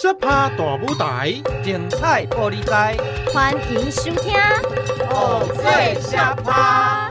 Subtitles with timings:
[0.00, 2.96] 小趴大舞台，精彩玻璃台，
[3.34, 4.32] 欢迎收听
[5.10, 7.10] 《偶醉小趴》。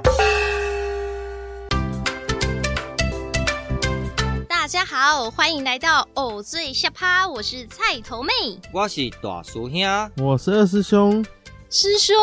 [4.47, 8.31] 大家好，欢迎来到《偶醉下趴》，我是菜头妹，
[8.71, 11.25] 我是大师兄，我是二师兄。
[11.69, 12.15] 师兄，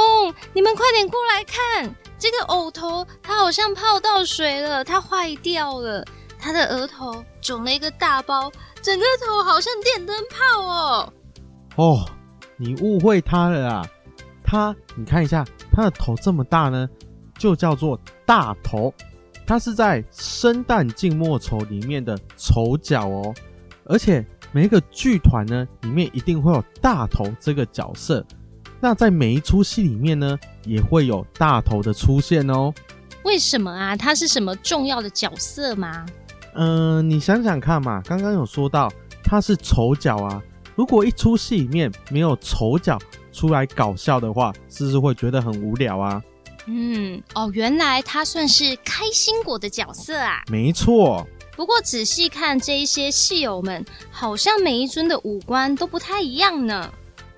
[0.54, 6.02] 你们快点过来看，这个藕头它好像泡到水了，它坏掉了，
[6.44, 8.52] 它的额头肿了一个大包。
[8.82, 11.12] 整个头好像电灯泡哦！
[11.76, 12.08] 哦，
[12.58, 13.86] 你误会他了啊！
[14.44, 15.42] 他，你看一下，
[15.72, 16.86] 他的头这么大呢，
[17.38, 18.92] 就叫做大头。
[19.46, 23.34] 他是在生旦净末丑里面的丑角哦。
[23.86, 28.22] 而且每一个剧团呢，里面一定会有大头这个角色。
[28.80, 32.70] 那在每一出戏里面呢，也会有大头的出现哦。
[33.22, 33.96] 为什么啊？
[33.96, 36.04] 他是什么重要的角色吗？
[36.54, 38.90] 嗯、呃，你想想看嘛，刚刚有说到
[39.22, 40.42] 他是丑角啊。
[40.74, 42.98] 如果一出戏里面没有丑角
[43.32, 46.22] 出来搞笑的话，是不是会觉得很无聊啊？
[46.66, 50.42] 嗯，哦，原来他算是开心果的角色啊。
[50.50, 51.26] 没错。
[51.56, 56.90] 不过仔细看这一些戏友们，好像每一尊的五官都不太一样呢。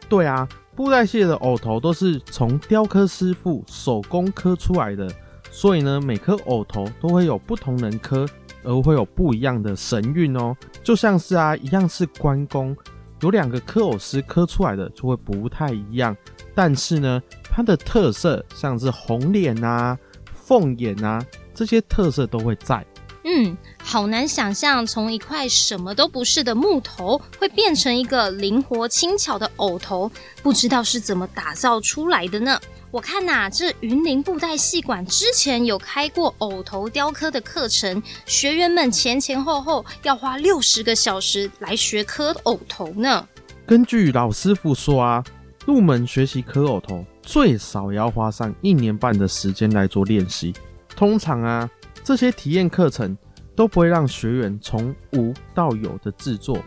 [0.08, 5.10] 对啊，布袋戏的偶头都是从雕刻师傅手工刻出来的，
[5.50, 8.26] 所以呢，每颗偶头都会有不同人刻。
[8.66, 12.76] 而会有不一样的神韵哦，就像是啊，一样是关公，
[13.22, 16.14] 有两个刻偶师刻出来的就会不太一样。
[16.54, 19.96] 但是呢，它的特色像是红脸啊、
[20.34, 22.84] 凤眼啊这些特色都会在。
[23.28, 30.10] 嗯，好难想象从一块什么都不是的木头会变成一个灵活轻巧的偶头，
[30.42, 32.60] 不知道是怎么打造出来的呢？
[32.92, 43.26] 我看呐、啊，这云林布袋戏馆之前有开过偶头雕刻的课程，学员们前前后后要花六十个小时来学刻偶头呢。
[43.66, 45.24] 根据老师傅说啊，
[45.66, 50.54] 入门学习刻偶头最少要花上一年半的时间来做练习。
[50.88, 51.68] 通常啊，
[52.04, 53.18] 这些体验课程
[53.56, 56.58] 都不会让学员从无到有的制作，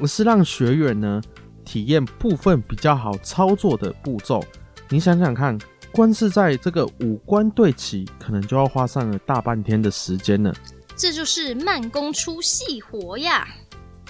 [0.00, 1.20] 而是让学员呢
[1.64, 4.44] 体验部分比较好操作的步骤。
[4.88, 5.58] 你想想看，
[5.92, 10.54] 光是在这个五官对齐，可能就要花上了大半天的时间了。
[10.94, 13.46] 这就是慢工出细活呀。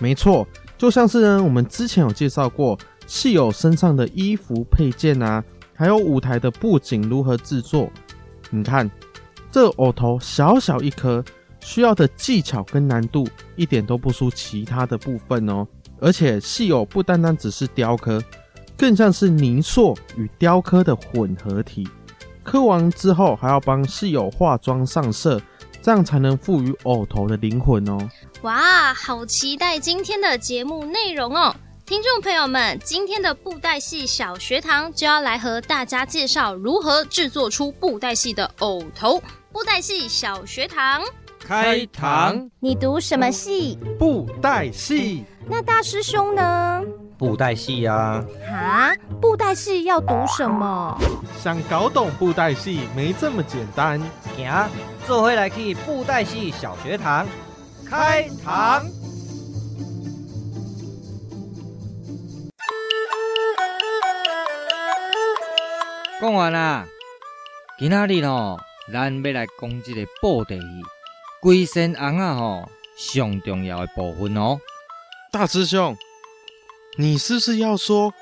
[0.00, 5.42] 没错，就像是呢，我们之前有介绍过，戏偶身上的衣服配件啊，
[5.74, 7.90] 还有舞台的布景如何制作。
[8.50, 8.90] 你看，
[9.50, 11.24] 这偶头小小一颗，
[11.60, 13.26] 需要的技巧跟难度
[13.56, 15.66] 一点都不输其他的部分哦。
[15.98, 18.22] 而且戏偶不单单只是雕刻。
[18.76, 21.88] 更像是泥塑与雕刻的混合体，
[22.42, 25.40] 刻完之后还要帮室友化妆上色，
[25.82, 27.98] 这样才能赋予偶头的灵魂哦。
[28.42, 31.54] 哇，好期待今天的节目内容哦！
[31.86, 39.22] 听众朋友们，今天的布袋戏小学堂就要来和大家介绍如何制作出布袋戏的偶头。
[39.52, 41.00] 布袋戏小学堂
[41.38, 43.78] 开堂，你读什么戏？
[43.98, 45.24] 布袋戏。
[45.48, 46.82] 那大师兄呢？
[47.18, 48.22] 布袋戏呀！
[48.46, 50.98] 啊，布袋戏要读什么？
[51.42, 53.98] 想搞懂布袋戏没这么简单。
[54.36, 54.68] 行，
[55.06, 57.26] 做回来去布袋戏小学堂
[57.88, 58.84] 开堂。
[66.20, 66.84] 讲完啦，
[67.78, 68.58] 今仔日吼，
[68.92, 70.62] 咱要来讲一个布袋戏，
[71.40, 74.58] 龟身红啊吼，上重要的部分哦。
[75.32, 75.96] 大师兄。
[76.98, 78.12] 你是不是要说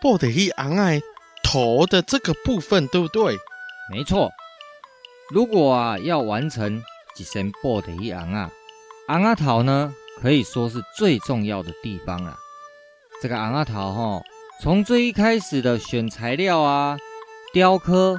[0.00, 1.02] 布袋戏红仔
[1.42, 3.36] 头的这个部分，对不对？
[3.90, 4.30] 没错。
[5.30, 6.82] 如果啊要完成
[7.18, 8.50] 一身布袋戏红仔，
[9.08, 12.36] 红仔头呢可以说是最重要的地方了。
[13.20, 14.22] 这个红仔头哈，
[14.60, 16.96] 从最一开始的选材料啊、
[17.52, 18.16] 雕刻、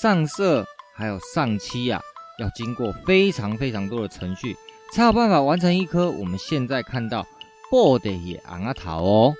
[0.00, 2.00] 上色，还有上漆啊，
[2.38, 4.56] 要经过非常非常多的程序，
[4.94, 7.26] 才有办法完成一颗我们现在看到。
[7.70, 9.34] 布袋戏红仔头哦，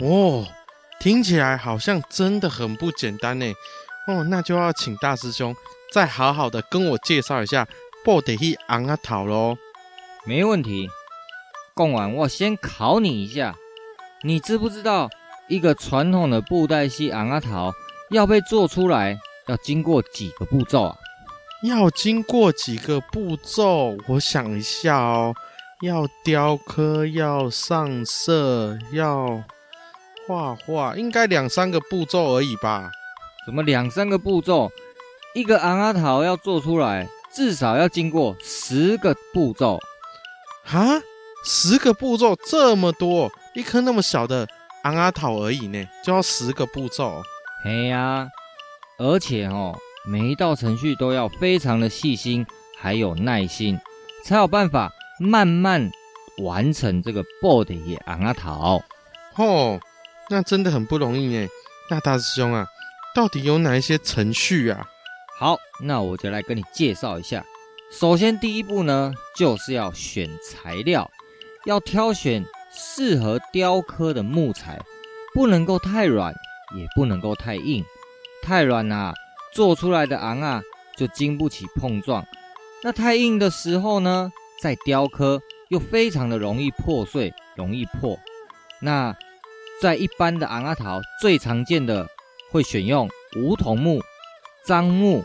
[0.00, 0.46] 哦，
[1.00, 3.46] 听起来好像真的很不简单呢。
[4.06, 5.56] 哦，那就要请大师兄
[5.90, 7.66] 再好好的跟我介绍一下
[8.04, 9.56] 布袋戏红仔头喽。
[10.24, 10.88] 没问题，
[11.74, 13.56] 讲完我先考你一下，
[14.22, 15.08] 你知不知道
[15.48, 17.72] 一个传统的布袋戏红仔头
[18.10, 20.96] 要被做出来要经过几个步骤啊？
[21.62, 23.96] 要经过几个步骤？
[24.08, 25.34] 我想一下哦。
[25.86, 29.42] 要雕刻，要上色，要
[30.26, 32.90] 画画，应该两三个步骤而已吧？
[33.46, 34.70] 怎么两三个步骤？
[35.34, 39.78] 一个昂阿桃要做出来，至少要经过十个步骤。
[40.64, 41.00] 哈，
[41.44, 44.48] 十个步骤这么多，一颗那么小的
[44.82, 47.22] 昂阿桃而已呢，就要十个步骤。
[47.62, 48.28] 嘿呀、啊，
[48.98, 52.44] 而且哦，每一道程序都要非常的细心，
[52.76, 53.78] 还有耐心，
[54.24, 55.90] 才有办法慢慢
[56.38, 58.82] 完成这个 board 的昂啊头。
[59.36, 59.80] 哦，
[60.30, 61.48] 那真的很不容易呢。
[61.90, 62.66] 那大师兄啊，
[63.14, 64.86] 到底有哪一些程序啊？
[65.38, 67.44] 好，那我就来跟你介绍一下。
[67.92, 71.08] 首先，第一步呢，就是要选材料，
[71.66, 74.80] 要挑选适合雕刻的木材，
[75.32, 76.34] 不能够太软，
[76.76, 77.84] 也不能够太硬。
[78.42, 79.14] 太软啊，
[79.54, 80.62] 做出来的昂啊
[80.96, 82.22] 就经不起碰撞；
[82.82, 88.18] 那太硬的时候呢，再雕刻又非常的容易破碎，容易破。
[88.80, 89.16] 那
[89.80, 92.06] 在一般的昂阿陶，最常见的
[92.50, 94.00] 会选用梧桐木、
[94.64, 95.24] 樟木。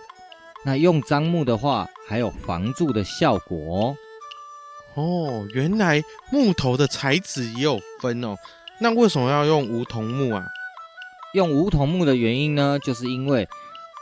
[0.64, 3.96] 那用樟木的话，还有防蛀的效果哦。
[4.94, 8.36] 哦，原来木头的材质也有分哦。
[8.80, 10.44] 那为什么要用梧桐木啊？
[11.34, 13.48] 用梧桐木的原因呢，就是因为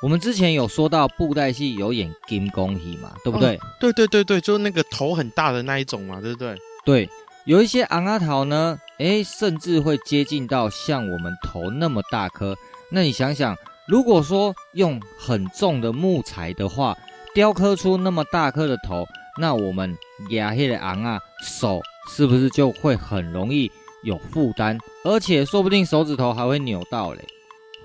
[0.02, 3.56] 我们之前有说到布袋戏有演金公戏嘛，对不对？
[3.56, 6.56] 哦，对对对对，就是那个头很大的那一种嘛，对不对？
[6.86, 7.10] 对，
[7.46, 12.56] 有一些昂阿桃呢，诶，甚至会接近到像我们头那么大颗。
[12.92, 13.56] 那你想想。
[13.88, 16.96] 如果说用很重的木材的话，
[17.34, 19.04] 雕刻出那么大颗的头，
[19.42, 19.98] 那我们
[20.30, 23.72] 压黑的昂啊，手是不是就会很容易
[24.04, 24.78] 有负担？
[25.04, 27.26] 而且说不定手指头还会扭到嘞。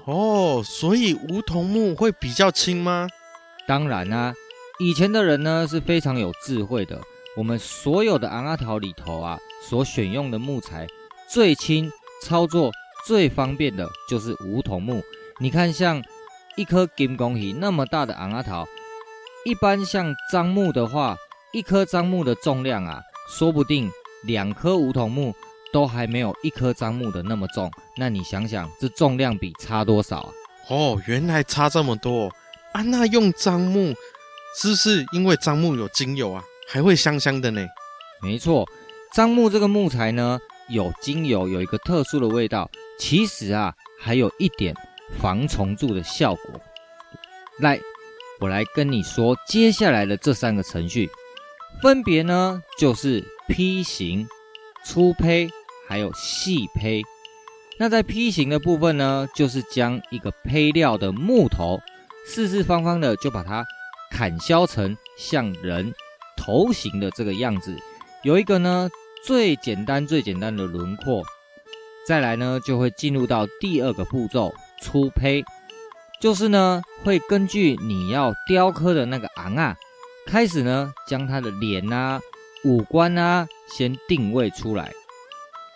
[0.07, 3.09] 哦，所以梧桐木会比较轻吗？
[3.67, 4.35] 当然啊，
[4.79, 7.01] 以前的人呢是非常有智慧的。
[7.37, 10.87] 我们所有的昂阿桃里头啊，所选用的木材
[11.27, 11.91] 最轻、
[12.23, 12.71] 操作
[13.07, 15.03] 最方便的就是梧桐木。
[15.41, 16.03] 你看，像
[16.55, 18.67] 一颗金公鱼那么大的昂阿桃，
[19.45, 21.17] 一般像樟木的话，
[21.53, 23.91] 一颗樟木的重量啊，说不定
[24.23, 25.35] 两颗梧桐木
[25.75, 27.69] 都还没有一颗樟木的那么重。
[27.97, 30.31] 那你想想，这重量比差多少啊？
[30.69, 32.31] 哦，原来差这么多
[32.73, 32.83] 啊！
[32.83, 33.93] 那用樟木
[34.57, 37.67] 是不是因为樟木有精油啊，还会香香的呢？
[38.23, 38.65] 没错，
[39.13, 40.39] 樟木这个木材呢，
[40.69, 42.71] 有精油，有一个特殊的味道。
[42.97, 44.73] 其实啊，还有一点。
[45.21, 46.61] 防虫蛀的效果。
[47.61, 47.79] 来，
[48.41, 51.11] 我来跟你说，接下来的这三个程序，
[51.83, 54.27] 分别呢就是劈型、
[54.83, 55.49] 粗胚，
[55.89, 57.03] 还有细胚。
[57.79, 61.81] 那在坯形的部分呢，就是将一个胚料的木头，
[62.27, 63.65] 四四方方的就把它
[64.11, 65.93] 砍削成像人
[66.37, 67.77] 头型的这个样子，
[68.23, 68.89] 有一个呢
[69.27, 71.25] 最简单最简单的轮廓。
[72.07, 74.55] 再来呢，就会进入到第二个步骤。
[74.83, 75.43] 粗胚
[76.21, 79.75] 就是呢，会根据你要雕刻的那个昂啊，
[80.27, 82.21] 开始呢将他的脸啊、
[82.65, 84.93] 五官啊先定位出来。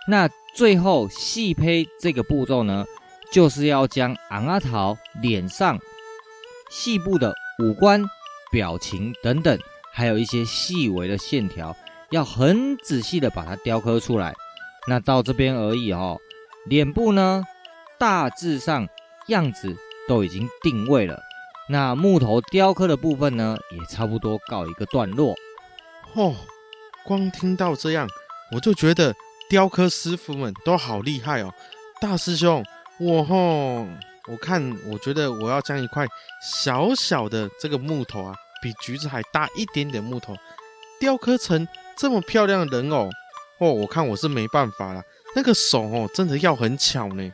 [0.08, 2.84] 那最后细胚这个步骤呢，
[3.30, 5.78] 就是要将昂阿桃脸上
[6.70, 7.32] 细部的
[7.62, 8.02] 五官、
[8.50, 9.58] 表情等等，
[9.92, 11.76] 还有一些细微的线条，
[12.10, 14.34] 要很仔细的把它雕刻出来。
[14.88, 16.18] 那到这边而已哦，
[16.66, 17.44] 脸部呢
[17.98, 18.88] 大致上。
[19.28, 19.76] 样子
[20.08, 21.20] 都已经定位了，
[21.68, 25.34] 那木头雕刻的部分呢，也差不多告一个段落。
[26.14, 26.34] 哦，
[27.04, 28.08] 光听到这样，
[28.50, 29.14] 我就觉得
[29.48, 31.52] 雕刻师傅们都好厉害哦。
[32.00, 32.62] 大师兄，
[32.98, 33.86] 我吼，
[34.26, 36.06] 我看，我觉得我要将一块
[36.42, 40.36] 小小的这个木头啊，比橘子还大一点点木头，
[41.00, 43.08] 雕刻成这么漂亮的人偶，
[43.58, 45.02] 哦，我看我是没办法了。
[45.34, 47.30] 那个手哦，真的要很巧呢。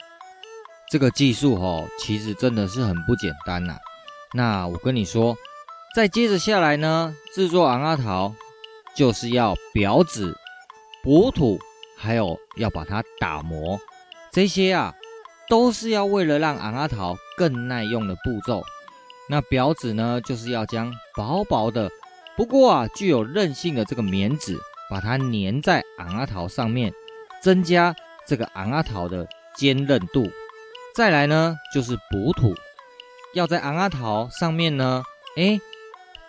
[0.90, 3.76] 这个技术哦，其实真的是很不简单呐。
[4.33, 5.37] 那我跟你说，
[5.94, 8.33] 再接着下来呢，制作昂阿桃
[8.94, 10.37] 就是要裱纸、
[11.02, 11.59] 补土，
[11.96, 13.78] 还有要把它打磨，
[14.32, 14.94] 这些啊
[15.48, 18.62] 都是要为了让昂阿桃更耐用的步骤。
[19.28, 21.90] 那表纸呢，就是要将薄薄的，
[22.36, 24.58] 不过啊具有韧性的这个棉纸，
[24.90, 26.92] 把它粘在昂阿桃上面，
[27.42, 27.94] 增加
[28.26, 30.26] 这个昂阿桃的坚韧度。
[30.94, 32.54] 再来呢，就是补土，
[33.32, 35.02] 要在昂阿桃上面呢，
[35.36, 35.58] 哎，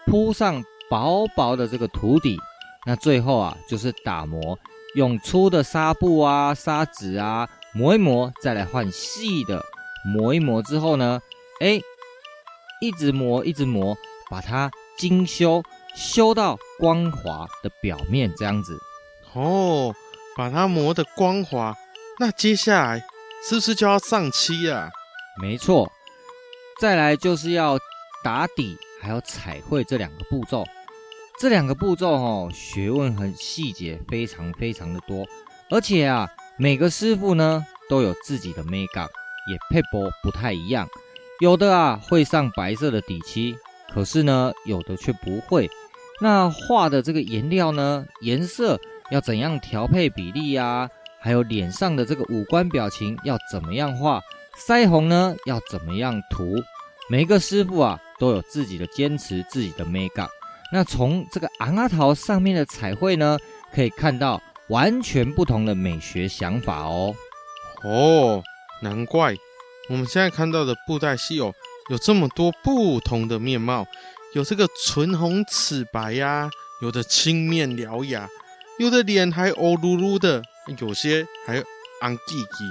[0.05, 2.39] 铺上薄薄的这个土底。
[2.85, 4.57] 那最后啊，就是打磨，
[4.95, 9.63] 用粗的纱布啊、砂纸啊磨一磨，再来换细的
[10.05, 11.21] 磨一磨之后呢，
[11.59, 11.79] 哎，
[12.81, 13.95] 一直磨一直磨，
[14.29, 15.61] 把它精修，
[15.95, 18.77] 修到光滑的表面这样子。
[19.33, 19.93] 哦，
[20.35, 21.75] 把它磨得光滑，
[22.19, 23.01] 那接下来。
[23.47, 24.89] 是不是就要上漆啊？
[25.39, 25.87] 没错，
[26.81, 27.77] 再来就是要
[28.23, 30.65] 打底，还有彩绘这两个步骤。
[31.37, 35.25] 这两个步骤哦，学问和细节非常非常的多，
[35.69, 36.27] 而且啊，
[36.57, 39.05] 每个师傅呢都有自己的美感，
[39.51, 40.87] 也配薄不太一样。
[41.41, 43.57] 有的啊会上白色的底漆，
[43.93, 45.69] 可是呢有的却不会。
[46.21, 48.79] 那画的这个颜料呢，颜色
[49.11, 50.89] 要怎样调配比例呀、啊？
[51.19, 54.21] 还有脸上的这个五官表情要怎么样画？
[54.65, 56.55] 腮红呢要怎么样涂？
[57.09, 60.29] 每个师傅啊都有自己的坚持，自己的美感。
[60.75, 63.37] 那从这个昂阿桃上面的彩绘呢，
[63.73, 67.15] 可以看到完全不同的美学想法哦。
[67.85, 68.43] 哦，
[68.81, 69.33] 难怪
[69.89, 71.53] 我们现在看到的布袋戏哦，
[71.89, 73.87] 有这么多不同的面貌。
[74.33, 76.49] 有这个唇红齿白呀、啊，
[76.81, 78.27] 有的青面獠牙，
[78.77, 80.43] 有的脸还欧噜噜的，
[80.77, 81.63] 有些还
[82.01, 82.65] 红记记。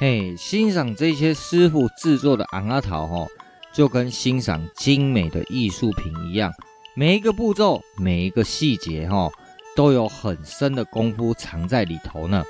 [0.00, 3.28] 嘿，欣赏这些师傅制作的红仔头吼，
[3.72, 6.52] 就跟欣赏精美的艺术品一样，
[6.98, 9.30] 每一个步骤、每一个细节哈，
[9.76, 12.42] 都有很深的功夫藏在里头呢。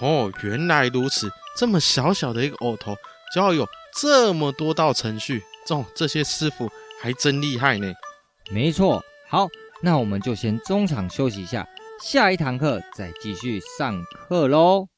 [0.00, 2.94] 哦，原来如此，这么小小的一个藕头，
[3.34, 3.66] 就要有
[3.98, 6.70] 这么多道程序，哦，这些师傅。
[7.02, 7.90] 还真厉害呢！
[8.50, 9.48] 没错，好，
[9.80, 11.66] 那我们就先中场休息一下，
[12.02, 14.88] 下一堂课再继续上课喽。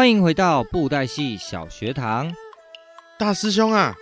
[0.00, 2.34] 欢迎回到布袋戏小学堂，
[3.18, 3.94] 大师兄啊，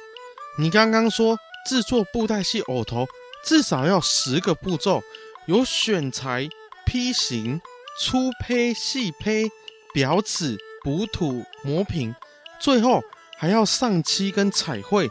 [0.57, 1.37] 你刚刚说
[1.69, 3.05] 制作布袋戏偶头
[3.45, 5.02] 至少要十个步骤，
[5.47, 6.49] 有选材、
[6.87, 7.61] 批型、
[7.99, 9.50] 粗胚、细胚、
[9.93, 12.14] 裱纸、补土、磨平，
[12.61, 13.02] 最后
[13.37, 15.11] 还要上漆跟彩绘，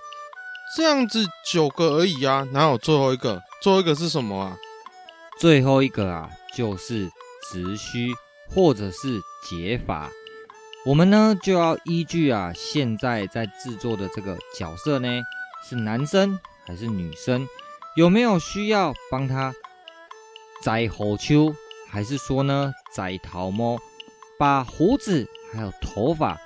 [0.78, 3.44] 这样子九个而已啊，哪有最后一个？
[3.62, 4.56] 最后一个是什么啊？
[5.38, 7.12] 最后一个啊，就是
[7.52, 8.14] 直须
[8.56, 10.10] 或者是结发。
[10.88, 15.22] 我们呢就要依据啊，现在在制作的这个角色呢，
[15.62, 17.46] 是男生还是女生？
[17.98, 19.54] 有没有需要帮他
[20.64, 21.54] 摘胡须，
[21.90, 23.78] 还是说呢摘头毛？
[24.40, 26.40] 把胡子还有头发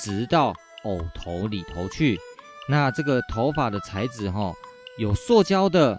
[0.00, 2.20] 植到偶头里头去？
[2.68, 4.54] 那这个头发的材质哈、哦，
[4.96, 5.98] 有塑胶的，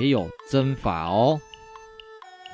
[0.00, 1.40] 也有针法哦。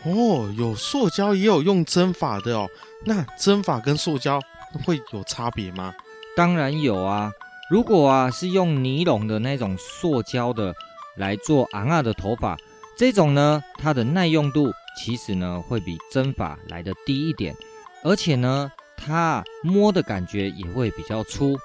[0.04, 2.68] 哦，有塑胶也有用针法的哦。
[3.06, 4.38] 那针法跟塑胶？
[4.84, 5.94] 会有差别吗？
[6.36, 7.30] 当然有啊！
[7.70, 10.74] 如果啊是用尼龙的那种塑胶的
[11.16, 12.56] 来做红仔的头发，
[12.96, 17.54] 这种呢，它的耐用度其实呢会比针发来的低一点，
[18.02, 21.56] 而且呢，它摸的感觉也会比较粗。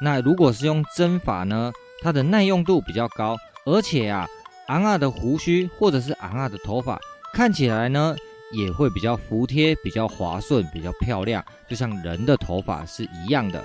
[0.00, 4.26] 那如果是用针发呢，它的耐用度比较高，而且啊，
[4.66, 6.98] 红仔的胡须或者是红仔的头发
[7.32, 8.16] 看起来呢。
[8.54, 13.62] 也会比较服帖，比较滑顺，比较漂亮，就像人的头发是一样的。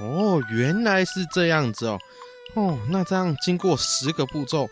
[0.00, 1.98] 哦，原来是这样子哦。
[2.54, 4.68] 哦，那这样经过十个步骤，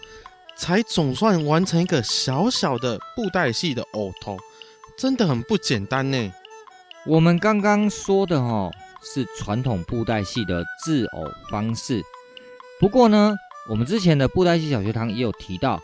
[0.57, 4.39] 才总算完成一个小小的布袋戏的偶头，
[4.97, 6.33] 真的很不简单呢。
[7.05, 8.73] 我们刚刚说的哦，
[9.03, 12.03] 是传统布袋戏的制偶方式。
[12.81, 13.35] 不过呢，
[13.69, 15.81] 我们之前的布袋戏小学堂也有提到，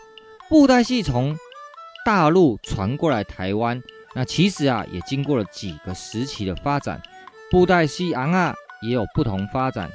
[0.49, 1.37] 布袋戏从
[2.05, 3.83] 大陆传过来台湾，
[4.15, 7.01] 那其实啊也经过了几个时期的发展，
[7.51, 9.91] 布袋戏昂啊也有不同发展。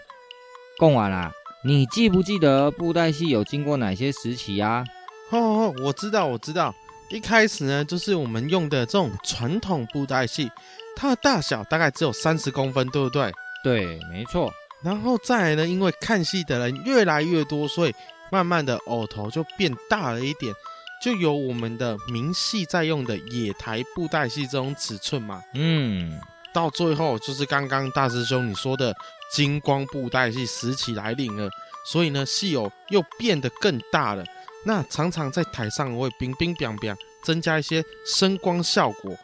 [0.77, 1.31] 贡完啦，
[1.63, 4.85] 你记不记得布袋戏有经过哪些时期啊？
[5.31, 6.73] 哦哦，我知道，我知道。
[7.09, 10.51] 一开始呢，就是我们用的这种传统布袋戏，
[10.95, 13.31] 它的大小大概只有三十公分，对不对？
[13.63, 14.51] 对，没错。
[14.83, 17.95] 然后再来呢，因为看戏的人越来越多，所以
[18.29, 20.53] 慢慢的偶头就变大了一点。
[20.99, 26.19] 就有我们的明戏在用的野台布袋戏这种尺寸嘛，嗯，
[26.51, 28.95] 到最后就是刚刚大师兄你说的
[29.31, 31.47] 金光布袋戏时期来临了，
[31.85, 34.23] 所以呢戏偶又变得更大了，
[34.65, 39.15] 那常常在台上会冰冰冰冰，增加一些声光效果，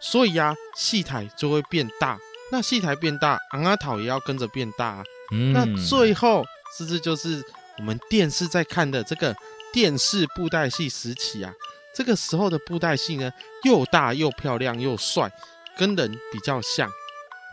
[0.00, 2.16] 所以呀、啊、戏台就会变大，
[2.52, 5.02] 那戏台变大，昂阿桃也要跟着变大，
[5.32, 6.44] 嗯，那最后
[6.78, 7.42] 是不是就是
[7.78, 9.34] 我们电视在看的这个？
[9.76, 11.52] 电视布袋戏时期啊，
[11.94, 13.30] 这个时候的布袋戏呢，
[13.62, 15.30] 又大又漂亮又帅，
[15.76, 16.88] 跟人比较像。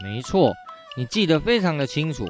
[0.01, 0.53] 没错，
[0.95, 2.25] 你记得非常的清楚。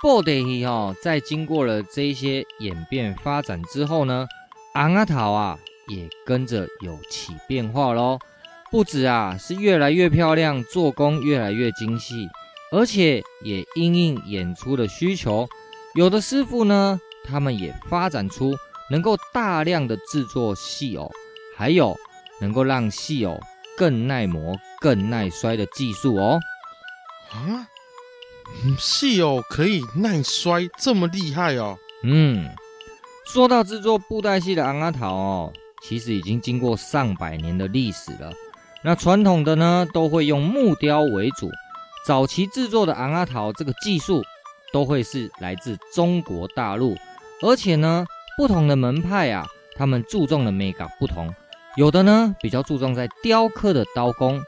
[0.00, 4.26] 布袋戏哈，在经过了这些演变发展之后呢，
[4.72, 5.58] 红仔头啊
[5.88, 8.18] 也跟着有起变化喽。
[8.70, 12.26] 不止啊，是越来越漂亮，做工越来越精细，
[12.72, 15.46] 而且也因应演出的需求，
[15.94, 18.56] 有的师傅呢，他们也发展出
[18.90, 21.10] 能够大量的制作细偶，
[21.56, 21.96] 还有
[22.40, 23.38] 能够让细偶
[23.76, 26.40] 更耐磨、更耐摔的技术哦。
[27.30, 27.66] 啊，
[28.78, 31.76] 细偶可以耐摔，这么厉害哦？
[32.02, 32.48] 嗯，
[33.26, 35.52] 说到制作布袋戏的昂阿桃哦，
[35.82, 38.32] 其实已经经过上百年的历史了。
[38.82, 41.50] 那传统的呢，都会用木雕为主。
[42.06, 44.22] 早期制作的昂阿桃这个技术，
[44.72, 46.96] 都会是来自中国大陆。
[47.42, 48.06] 而且呢，
[48.38, 51.34] 不同的门派啊，他们注重的美感不同。
[51.74, 54.38] 有的呢，比较注重在雕刻的刀工；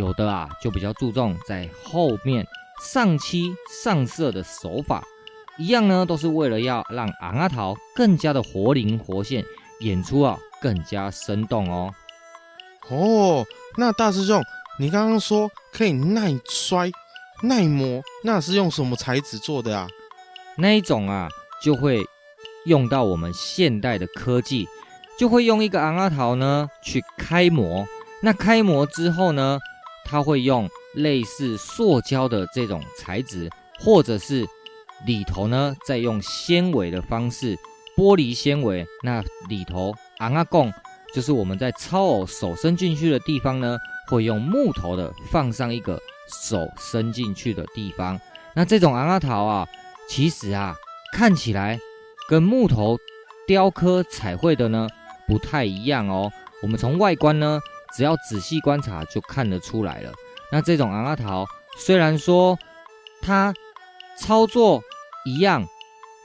[0.00, 2.44] 有的啊，就比较注重在后面
[2.82, 5.04] 上漆上色的手法。
[5.58, 9.44] 一样呢，都是为了要让昂阿桃更加的活灵活现，
[9.78, 11.94] 演出啊更加生动哦。
[12.88, 13.46] 哦。
[13.76, 14.42] 那大师兄，
[14.76, 16.90] 你刚刚说可以耐摔、
[17.44, 19.86] 耐磨，那是用什么材质做的啊？
[20.56, 21.28] 那一种啊，
[21.62, 22.04] 就会
[22.66, 24.68] 用到我们现代的科技，
[25.18, 27.86] 就会用一个昂阿桃呢去开模。
[28.22, 29.58] 那开模之后呢，
[30.04, 34.46] 它会用类似塑胶的这种材质，或者是
[35.06, 37.56] 里头呢再用纤维的方式，
[37.96, 38.86] 玻璃纤维。
[39.02, 40.72] 那里头昂阿贡。
[41.14, 43.78] 就是我们在超偶手伸进去的地方呢，
[44.10, 45.98] 会用木头的放上一个
[46.44, 48.20] 手伸进去的地方。
[48.54, 49.66] 那这种昂阿桃啊，
[50.10, 50.74] 其实啊
[51.14, 51.78] 看起来
[52.28, 52.98] 跟木头
[53.46, 54.88] 雕刻彩绘的呢
[55.26, 56.30] 不太一样哦。
[56.62, 57.60] 我们从外观呢，
[57.94, 60.12] 只要仔细观察就看得出来了。
[60.50, 61.44] 那这种鳌仔头
[61.76, 62.58] 虽然说
[63.20, 63.52] 它
[64.18, 64.82] 操作
[65.24, 65.66] 一样，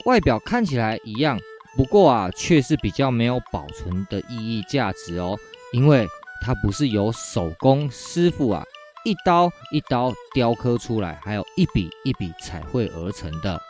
[0.06, 1.40] 外表看起来一样。
[1.78, 5.38] 不过啊，却是比较没有保存的意义价值哦，
[5.72, 6.06] 因为
[6.42, 8.62] 它不是由手工师傅啊
[9.06, 13.62] 一刀一刀雕刻出来，还有一笔一笔彩绘而成的。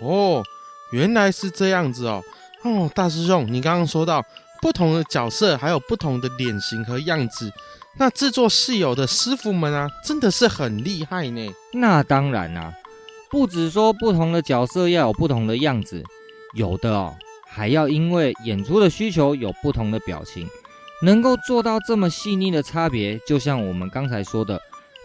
[0.00, 0.42] 哦，
[0.90, 2.22] 原来是这样子哦。
[2.62, 4.24] 哦，大师兄，你刚刚说到
[4.60, 7.52] 不同的角色，还有不同的脸型和样子，
[7.98, 11.48] 那制作戏偶的师傅们啊，真的是很厉害呢。
[11.72, 12.72] 那当然啦，
[13.30, 16.02] 不只说不同的角色要有不同的样子。
[16.54, 17.14] 有的哦，
[17.46, 20.48] 还要因为演出的需求有不同的表情，
[21.02, 24.60] 能够做到这么细腻的差别，就像我们刚才说的，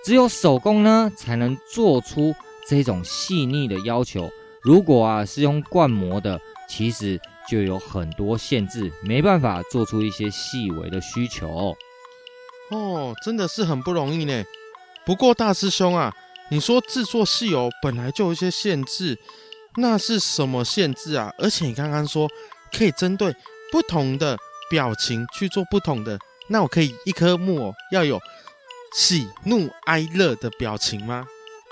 [0.06, 2.34] 只有手工呢才能做出
[2.68, 4.32] 这种细腻的要求。
[4.64, 11.76] 如果啊是用灌模的，其实就有很多限制，没办法做出一些细微的需求。
[12.72, 14.44] 哦，真的是很不容易呢。
[15.06, 16.16] 不过大师兄啊，
[16.50, 19.20] 你说制作戏偶本来就有一些限制。
[19.76, 21.34] 那是什么限制啊？
[21.40, 22.30] 而且你刚刚说
[22.72, 23.36] 可以针对
[23.72, 24.38] 不同的
[24.70, 28.20] 表情去做不同的，那我可以一颗木偶要有
[28.96, 31.26] 喜怒哀乐的表情吗？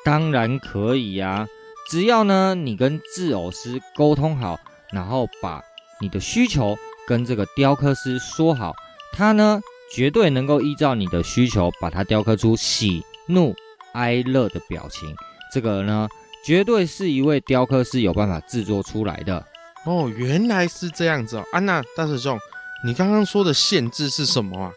[0.04, 1.47] 当然可以呀、啊，
[1.91, 4.58] 只要呢你跟制偶师沟通好，
[4.93, 5.62] 然后把
[5.99, 8.73] 你的需求跟这个雕刻师说好，
[9.12, 9.60] 他呢
[9.93, 13.54] 绝对能够依照你的需求把它雕刻出喜怒
[13.91, 15.13] 哀乐的表情。
[15.54, 16.08] 这个呢。
[16.43, 19.45] 绝对是一位雕刻师有办法制作出来的
[19.86, 21.43] 哦，原来是这样子哦。
[21.51, 22.36] 安娜大师兄，
[22.84, 24.71] 你刚刚说的限制是什么啊？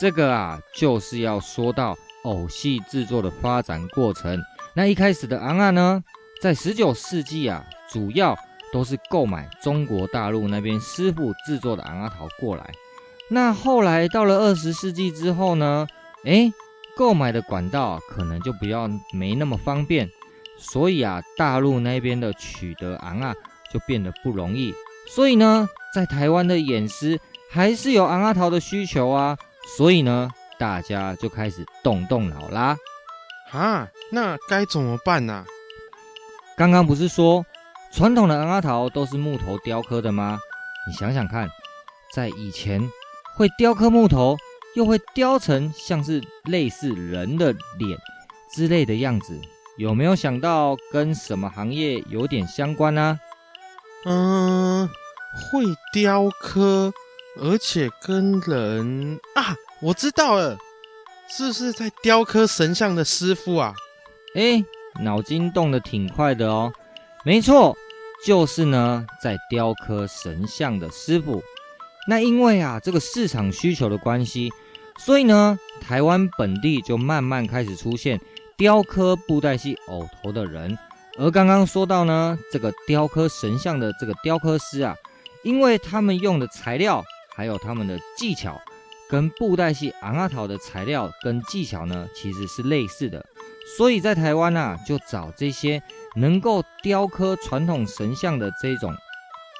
[0.00, 4.40] 这个啊，就是要说到偶戏制作的发展过程。
[4.72, 6.00] 那一开始的鳌仔呢，
[6.40, 8.36] 在十九世纪啊，主要
[8.72, 12.70] 都是购买中国大陆那边师傅制作的昂阿桃过来。
[13.28, 15.86] 那后来到了二十世纪之后呢，
[16.24, 16.52] 诶，
[16.96, 20.08] 购买的管道可能就比较没那么方便。
[20.56, 23.34] 所以啊，大陆那边的取得昂啊
[23.72, 24.72] 就变得不容易。
[25.08, 27.20] 所以呢，在台湾的演师
[27.50, 29.36] 还是有昂阿桃的需求啊。
[29.76, 32.76] 所以呢，大家就开始动动脑啦。
[33.50, 35.44] 啊，那该怎么办呢？
[36.58, 37.46] 刚刚不是说
[37.92, 40.36] 传统的鳌仔头都是木头雕刻的吗？
[40.88, 41.48] 你想想看，
[42.12, 42.82] 在以前
[43.36, 44.36] 会雕刻木头，
[44.74, 47.96] 又会雕成像是类似人的脸
[48.52, 49.40] 之类的样子。
[49.76, 53.20] 有没有想到跟什么行业有点相关呢？
[54.04, 54.88] 嗯，
[55.52, 56.92] 会雕刻，
[57.40, 60.58] 而且跟人啊，我知道了，
[61.28, 63.72] 是不是在雕刻神像的师傅啊？
[64.34, 64.64] 哎，
[65.00, 66.72] 脑筋动得挺快的哦。
[67.24, 67.76] 没错，
[68.26, 71.42] 就是呢，在雕刻神像的师傅。
[72.06, 74.50] 那因为啊，这个市场需求的关系，
[74.98, 78.20] 所以呢，台湾本地就慢慢开始出现。
[78.56, 80.76] 雕刻布袋戏偶头的人，
[81.16, 84.96] 而刚刚说到呢，这个雕刻神像的这个雕刻师啊，
[85.44, 87.04] 因为他们用的材料
[87.36, 88.60] 还有他们的技巧，
[89.08, 93.24] 跟布袋戏鳌仔头的材料跟技巧呢，其实是类似的，
[93.76, 95.82] 所以在台湾啊，就找这些
[96.16, 98.94] 能够雕刻传统神像的这种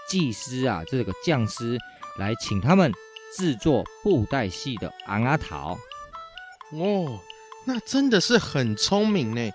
[0.09, 1.79] 技师啊，这个匠师
[2.18, 2.92] 来请他们
[3.37, 5.79] 制作布袋戏的昂阿桃。
[6.73, 7.21] 哦，
[7.66, 9.51] 那真的是很聪明呢。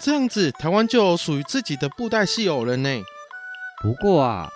[0.00, 3.02] 这样子，台湾就有属于自己的布袋戏偶了呢。
[3.82, 4.48] 不过啊，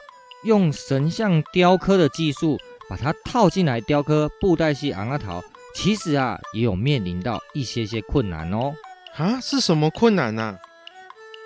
[0.44, 5.42] 用神像雕刻的技术把它套进来雕刻布袋戏昂阿桃，
[5.74, 8.72] 其实啊，也有面临到一些些困难哦。
[9.16, 10.58] 啊，是什么困难啊？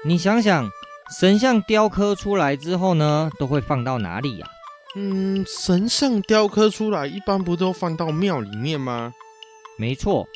[0.07, 0.71] 你想想，
[1.19, 4.47] 神像雕刻出来之后呢，都会放到哪里呀？
[4.97, 9.13] 嗯，神像雕刻出来一般不都放到庙里面吗？
[9.77, 10.27] 没错，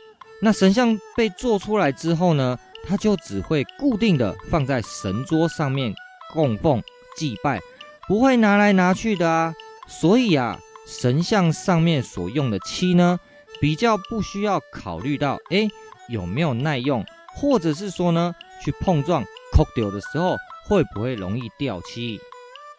[0.42, 5.94] 那神像被做出来之后呢，它就只会固定的放在神桌上面
[6.34, 6.82] 供奉
[7.16, 7.60] 祭拜，
[8.06, 9.54] 不会拿来拿去的啊。
[9.88, 13.18] 所以啊，神像上面所用的漆呢，
[13.58, 15.66] 比较不需要考虑到，哎，
[16.08, 17.02] 有没有耐用。
[17.34, 22.20] 或者是说呢，去碰撞、抠掉的时候，会不会容易掉漆？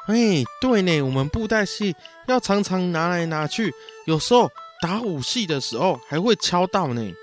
[0.08, 1.96] 哎，对呢，我们布袋戏
[2.28, 3.74] 要常常拿来拿去，
[4.06, 7.14] 有时候打武戏的时候还会敲到呢。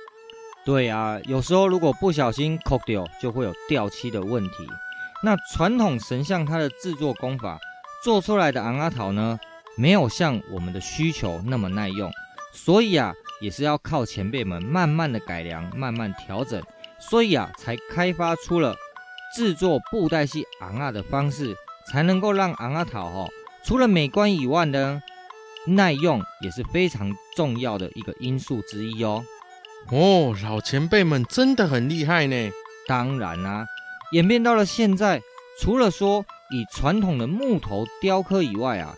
[0.64, 4.54] 对啊，有时候如果不小心抠掉，就会有掉漆的问题。
[5.22, 7.58] 那传统神像它的制作工法
[8.02, 9.38] 做出来的昂阿桃呢，
[9.76, 12.10] 没有像我们的需求那么耐用，
[12.54, 16.62] 所以啊，也是要靠前辈们慢慢的改良，慢慢调整。
[17.00, 18.76] 所以啊，才开发出了
[19.34, 21.56] 制作布袋戏尪仔的方式，
[21.90, 23.28] 才能够让尪仔头哦，
[23.64, 25.02] 除了美观以外呢，
[25.66, 29.24] 耐用也是非常重要的一个因素之一哦。
[29.90, 32.50] 哦，老前辈们真的很厉害呢。
[32.86, 33.66] 当然啦、啊，
[34.12, 35.20] 演变到了现在，
[35.60, 38.94] 除了说以传统的木头雕刻以外啊，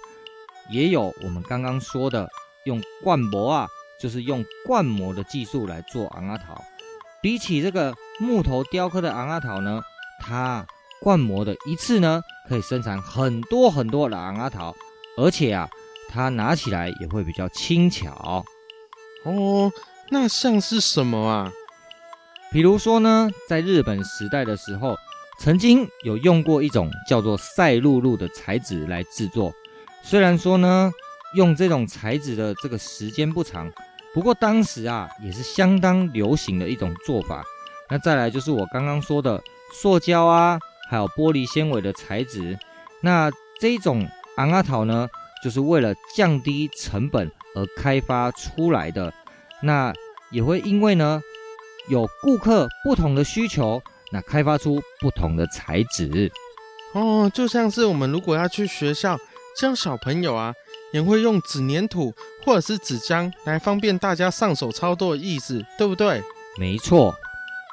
[0.70, 2.28] 也有我们刚刚说的
[2.64, 3.68] 用灌模啊，
[4.00, 6.54] 就是用灌模的技术来做尪仔头。
[7.22, 9.80] 比起这个木头雕刻的昂阿桃呢，
[10.20, 10.66] 它
[11.00, 14.74] 灌模的一次呢，可以生产很多很多的昂阿桃，
[15.16, 15.68] 而且啊，
[16.10, 18.44] 它拿起来也会比较轻巧。
[19.24, 19.70] 哦，
[20.10, 21.52] 那像是什么啊？
[22.50, 24.96] 比如说呢，在日本时代的时候，
[25.38, 29.54] 曾经有用过一种叫做赛璐璐的材质来制作，
[30.02, 30.90] 虽然说呢，
[31.36, 33.70] 用这种材质的这个时间不长。
[34.14, 37.42] 不过当时啊，也是相当流行的一种做法。
[37.88, 40.58] 那再来就是我刚刚说的塑胶啊，
[40.90, 42.58] 还有玻璃纤维的材质。
[43.00, 45.08] 那这种尪仔头呢，
[45.42, 49.12] 就是为了降低成本而开发出来的。
[49.62, 49.92] 那
[50.30, 51.22] 也会因为呢，
[51.88, 56.30] 有顾客不同的需求，那开发出不同的材质。
[56.92, 59.18] 哦，就像是我们如果要去学校
[59.58, 60.52] 教小朋友啊。
[60.92, 66.22] 也会用纸粘土或者是纸浆来方便大家上手操作的意思，对不对？
[66.58, 67.14] 没错。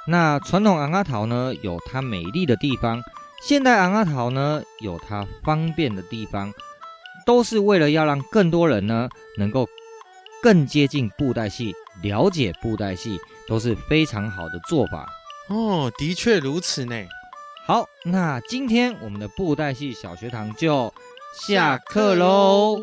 [0.07, 2.99] 那传统昂阿桃呢，有它美丽的地方；
[3.43, 6.51] 现代昂阿桃呢，有它方便的地方，
[7.25, 9.67] 都是为了要让更多人呢能够
[10.41, 15.07] 更接近布袋戏，了解布袋戏，都是非常好的做法。
[15.49, 16.95] 哦，的确如此呢。
[17.67, 20.91] 好，那今天我们的布袋戏小学堂就
[21.47, 22.79] 下课喽。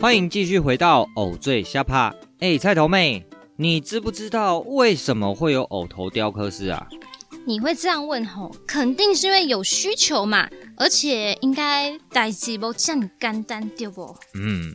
[0.00, 2.14] 欢迎继续回到偶醉瞎趴。
[2.38, 6.86] 哎，菜头妹，你知不知道为什么会有偶头雕刻师啊？
[7.44, 14.14] 你会这样问吼，肯定是因为有需求嘛，而且应该代志不这么简单对不？
[14.34, 14.72] 嗯，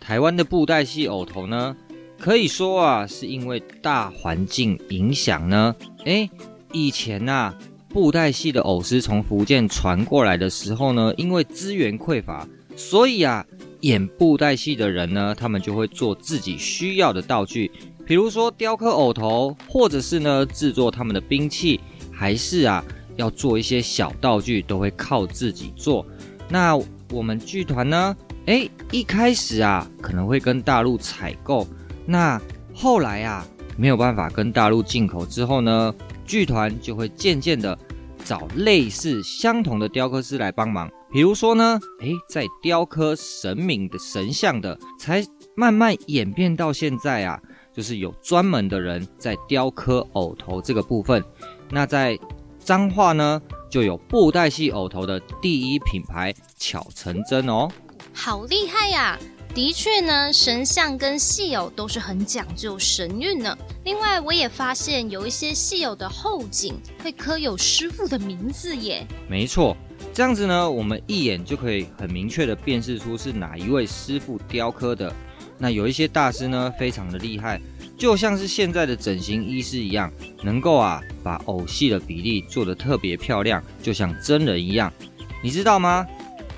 [0.00, 1.76] 台湾的布袋戏偶头呢，
[2.18, 5.76] 可以说啊，是因为大环境影响呢。
[6.04, 6.28] 哎，
[6.72, 13.46] 以前呐、啊，布袋戏的偶师从福建传过来的时候呢，因为资源匮乏，所以啊。
[13.80, 17.70] 演布袋戏的人呢，他们就会做自己需要的道具，
[18.06, 21.80] 比如说雕刻偶头，或者是呢制作他们的兵器，
[22.12, 22.84] 还是啊
[23.16, 26.06] 要做一些小道具，都会靠自己做。
[26.48, 26.78] 那
[27.10, 31.66] 我们剧团呢，诶，一开始啊可能会跟大陆采购，
[32.06, 32.40] 那
[32.74, 37.78] 后来啊没有办法跟大陆进口之后呢，剧团就会渐渐的
[38.24, 40.90] 找类似相同的雕刻师来帮忙。
[41.12, 47.40] 比如说呢，诶，在雕刻神明的神像的，才慢慢演变到现在啊，
[47.72, 51.24] 就是有专门的人在雕刻偶头这个部分。
[51.70, 52.18] 那在
[52.58, 53.40] 彰化呢，
[53.70, 57.68] 就有布袋戏偶头的第一品牌巧成真哦，
[58.12, 59.18] 好厉害呀！
[59.56, 63.56] 的确呢，神像跟戏偶都是很讲究神韵呢。
[63.84, 69.06] 另外，我也发现有一些戏偶的后颈会刻有师傅的名字耶。
[69.26, 69.74] 没错。
[70.12, 75.10] 这样子呢，我们一眼就可以很明确的辨识出是哪一位师傅雕刻的。
[75.56, 77.58] 那有一些大师呢，非常的厉害，
[77.96, 84.92] 就像是现在的整形医师一样，能够啊把偶戏的比例做得特别漂亮，就像真人一样。
[85.42, 86.06] 你知道吗？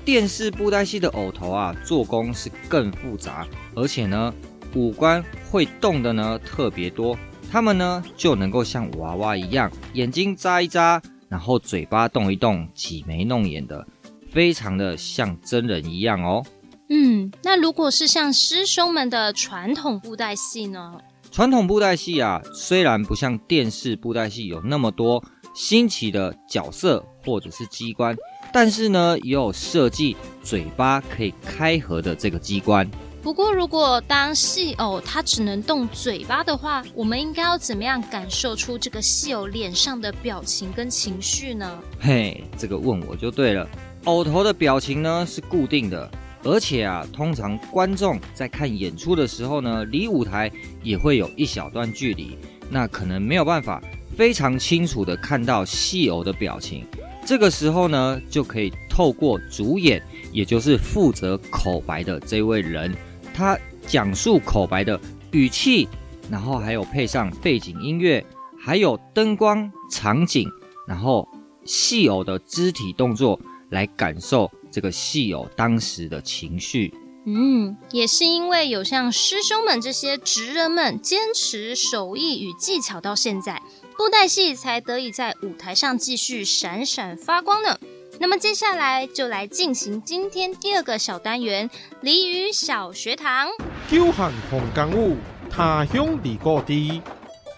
[0.05, 4.33] 电视布袋戏的偶头啊，做工是更复杂，而且呢，
[4.73, 7.17] 五官会动的呢特别多。
[7.51, 13.85] 他们呢就能够像娃娃一样，眼睛眨一眨，然后嘴巴动一动，挤眉弄眼的，
[14.31, 16.43] 非常的像真人一样哦。
[16.89, 20.99] 嗯，那如果是像师兄们的传统布袋戏呢？
[21.31, 28.15] 传统布袋戏啊，虽然不像电视布袋戏有那么多新奇的角色或者是机关，
[28.51, 32.89] 但是呢，也有设计嘴巴可以开合的这个机关。
[33.21, 41.79] 不过，如果当戏偶它只能动嘴巴的话，我们应该要怎么样感受出这个戏偶脸上的表情跟情绪呢？
[41.99, 43.67] 嘿，这个问我就对了。
[44.05, 46.09] 偶头的表情呢是固定的，
[46.43, 50.49] 而且啊，通常观众在看演出的时候呢，离舞台
[50.81, 52.37] 也会有一小段距离，
[52.69, 53.83] 那可能没有办法
[54.15, 56.85] 非常清楚的看到戏偶的表情。
[57.29, 60.01] 这个时候呢，就可以透过主演，
[60.33, 62.91] 也就是负责口白的这位人。
[63.35, 65.87] 他讲述口白的语气，
[66.31, 68.25] 然后还有配上背景音乐，
[68.59, 70.49] 还有灯光场景，
[70.87, 71.29] 然后
[71.65, 73.39] 戏偶的肢体动作，
[73.69, 76.91] 来感受这个戏偶当时的情绪。
[77.27, 83.61] 嗯，也是因为有像师兄们这些职人们坚持手艺与技巧，到现在
[83.99, 87.77] 布袋戏才得以在舞台上继续闪闪发光呢。
[88.17, 91.69] 那么接下来就来进行今天第二个小单元——
[92.01, 93.49] 俚语小学堂。
[93.91, 95.17] 久旱逢甘雨，
[95.51, 97.01] 他乡离故知。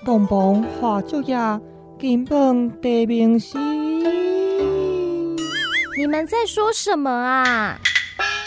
[0.03, 1.37] 东风化作叶，
[1.99, 3.55] 金榜题名时。
[5.95, 7.77] 你们在说什么啊？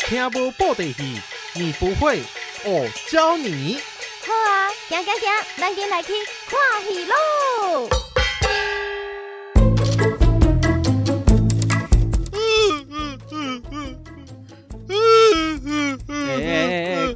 [0.01, 1.21] 听无布袋戏，
[1.55, 2.19] 你不会，
[2.65, 3.79] 我教你。
[4.27, 6.13] 好啊，行行行，咱今来去
[6.55, 7.15] 看戏喽。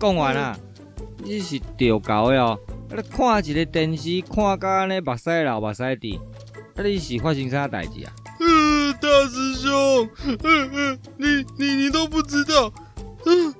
[0.01, 0.59] 讲完啦，
[1.19, 2.59] 你是钓狗的哦。
[2.91, 6.19] 你看一个电视，看到安尼目屎流目屎滴。
[6.75, 8.13] 啊，你是发生啥代志啊？
[9.01, 10.09] 大师兄，
[10.43, 12.73] 嗯嗯，你你你都不知道，
[13.27, 13.55] 嗯，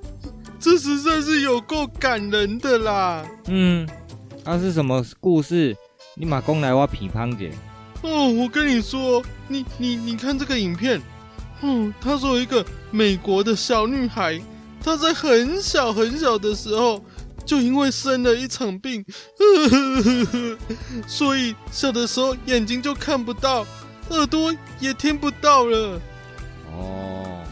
[0.59, 3.25] 这实在是有够感人的啦。
[3.47, 3.87] 嗯，
[4.49, 5.77] 那、啊、是什么故事？
[6.15, 7.51] 你马公来挖皮胖姐。
[8.01, 10.99] 哦，我跟你说，你你你看这个影片，
[11.61, 14.41] 嗯，他说有一个美国的小女孩。
[14.83, 16.99] 她在很小很小的时候，
[17.45, 19.05] 就因为生了一场病，
[19.37, 20.57] 呵呵呵呵，
[21.05, 23.63] 所以小的时候眼睛就看不到，
[24.09, 26.01] 耳朵也听不到了。
[26.75, 27.43] 哦，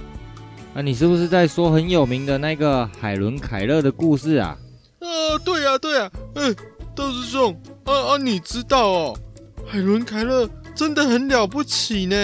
[0.73, 4.57] 那你是不是在说很有名的那个海伦凯勒的故事啊？
[4.99, 6.55] 啊，对呀、啊、对呀、啊，嗯，
[6.97, 9.19] 大师兄，啊啊，你知道哦，
[9.67, 12.15] 海伦凯勒真的很了不起呢。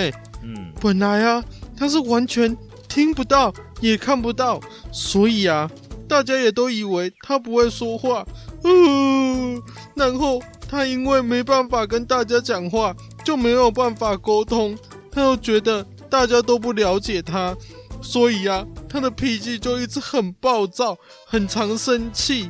[0.41, 1.43] 嗯，本来啊，
[1.77, 2.57] 他是完全
[2.89, 3.53] 听不到。
[3.81, 4.61] 也看不到，
[4.93, 5.69] 所以啊，
[6.07, 8.25] 大家也都以为他不会说话。
[8.63, 9.61] 嗯，
[9.93, 14.75] 然后他因为没办法跟大家讲话，就没有办法沟通。
[15.11, 17.53] 他又觉得大家都不了解他，
[18.01, 22.49] 所以啊，他的脾气就一直很暴躁，很常生气。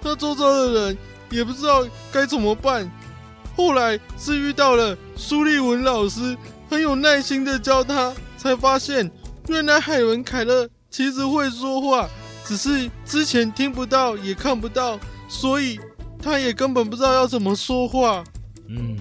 [0.00, 0.98] 他周遭的人
[1.30, 2.90] 也不知道该怎么办。
[3.56, 6.36] 后来是遇到了苏立文老师，
[6.68, 9.10] 很有耐心的教他，才发现。
[9.48, 12.08] 原来海伦凯勒其实会说话，
[12.44, 15.80] 只是之前听不到也看不到，所以
[16.22, 18.22] 他也根本不知道要怎么说话。
[18.68, 18.96] 嗯，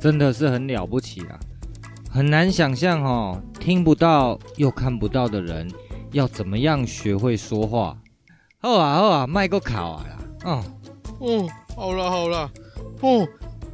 [0.00, 1.38] 真的是很了不起啊，
[2.10, 5.70] 很难想象哦，听不到又看不到的人
[6.12, 7.96] 要怎么样学会说话。
[8.60, 10.18] 好啊好啊，麦个考啊啦。
[10.44, 10.64] 哦
[11.18, 12.50] 哦，好了好了，
[13.00, 13.26] 哦，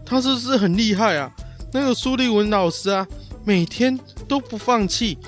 [0.04, 1.30] 他是不是很厉害啊？
[1.72, 3.06] 那个苏立文老师啊，
[3.44, 5.18] 每天都不放弃。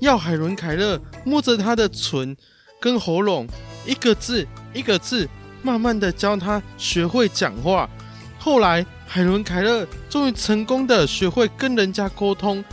[0.00, 2.36] 要海伦凯勒摸着他的唇
[2.80, 3.46] 跟喉咙，
[3.86, 5.28] 一个字一个字，
[5.62, 7.88] 慢慢的教他学会讲话。
[8.38, 12.64] 后来，海伦凯勒终于成功的学会跟人家沟通。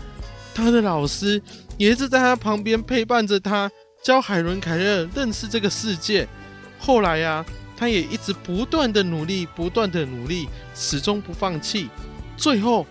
[0.56, 1.40] 他的老师
[1.78, 3.70] 也是在他旁边陪伴着他，
[4.02, 6.28] 教海伦凯勒认识这个世界。
[6.80, 7.46] 后来呀、
[7.80, 11.88] 他也一直不断的努力，不断的努力，始终不放弃。
[12.36, 12.86] 最后，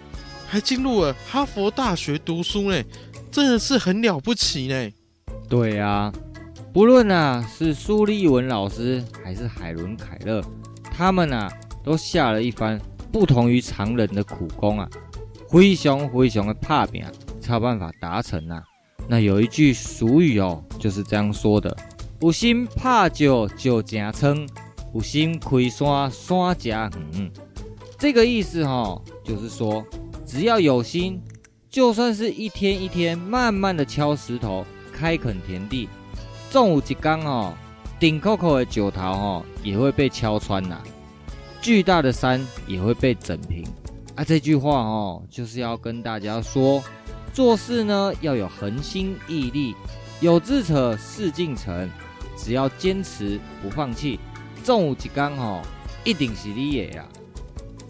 [0.48, 2.82] 还进入了哈佛大学读书呢。
[3.30, 4.90] 真的是很了不起呢。
[5.46, 6.10] 对、啊，
[6.72, 10.42] 不论啊是苏立文老师还是海伦凯勒，
[10.90, 11.52] 他们啊
[11.84, 12.80] 都下了一番
[13.12, 14.88] 不同于常人的苦功啊，
[15.46, 17.04] 灰熊灰熊的打拼，
[17.42, 18.62] 才有办法达成啊。
[19.06, 21.76] 那有一句俗语哦，就是这样说的：
[22.22, 24.48] 五心拍石就成仓，
[24.94, 27.30] 有心开山山加远。
[27.98, 29.84] 这个意思哈，就是说，
[30.24, 31.20] 只要有心，
[31.68, 35.88] 就算是一天一天慢慢的敲石头、开垦田地，
[36.50, 37.52] 中午一天哦，
[37.98, 40.80] 顶扣扣的九头哦，也会被敲穿呐，
[41.60, 43.64] 巨大的山也会被整平。
[44.14, 46.82] 啊，这句话哦，就是要跟大家说，
[47.32, 49.74] 做事呢要有恒心毅力，
[50.20, 51.90] 有志者事竟成。
[52.40, 54.20] 只要坚持不放弃，
[54.68, 55.62] 总有一天哦，
[56.04, 57.08] 一定是你的呀。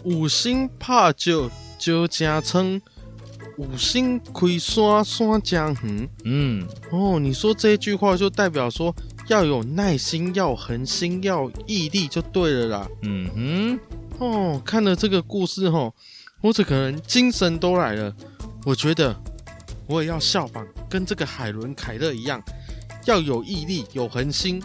[0.05, 2.81] 有心拍石石成仓，
[3.57, 6.09] 有心开山山加远。
[6.23, 8.95] 嗯，哦，你说这句话就代表说
[9.27, 12.87] 要有耐心，要恒心，要毅力就对了啦。
[13.01, 13.79] 嗯哼，
[14.19, 15.93] 哦，看了这个故事哦，
[16.39, 18.15] 我这可能精神都来了。
[18.63, 19.13] 我觉得
[19.85, 22.41] 我也要效仿，跟这个海伦凯勒一样，
[23.03, 24.63] 要有毅力，有恒心，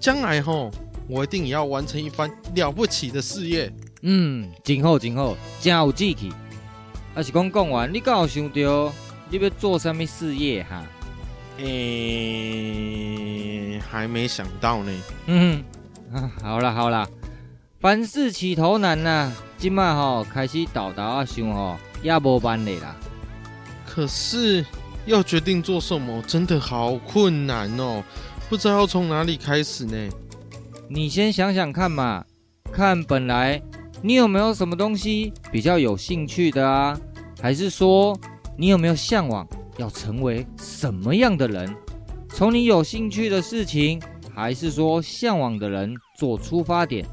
[0.00, 0.68] 将来吼，
[1.12, 3.70] 我一定也要完成一番了不起的事业。
[4.00, 6.32] 嗯，真好真好，真有志气。
[7.14, 8.90] 还是讲讲完，你刚有想到
[9.28, 10.82] 你要做什么事业哈？
[11.58, 11.64] 诶、
[13.74, 14.90] 欸，还没想到呢。
[15.26, 15.62] 嗯，
[16.14, 17.06] 啊， 好啦好啦，
[17.78, 22.96] 凡事起头难呐、啊，今麦吼开始倒倒啊想吼，也无办嘞啦。
[23.86, 24.64] 可是
[25.04, 28.02] 要决定做什么，真的好困难哦，
[28.48, 30.08] 不知道要从哪里开始呢？
[30.88, 32.24] 你先想想看嘛，
[32.72, 33.62] 看本来。
[34.04, 36.98] 你有没有什么东西比较有兴趣的啊？
[37.40, 38.18] 还是说
[38.56, 41.72] 你有没有向往要成为什么样的人？
[42.28, 44.02] 从你有兴趣的事情，
[44.34, 47.06] 还是说向往的人做出发点，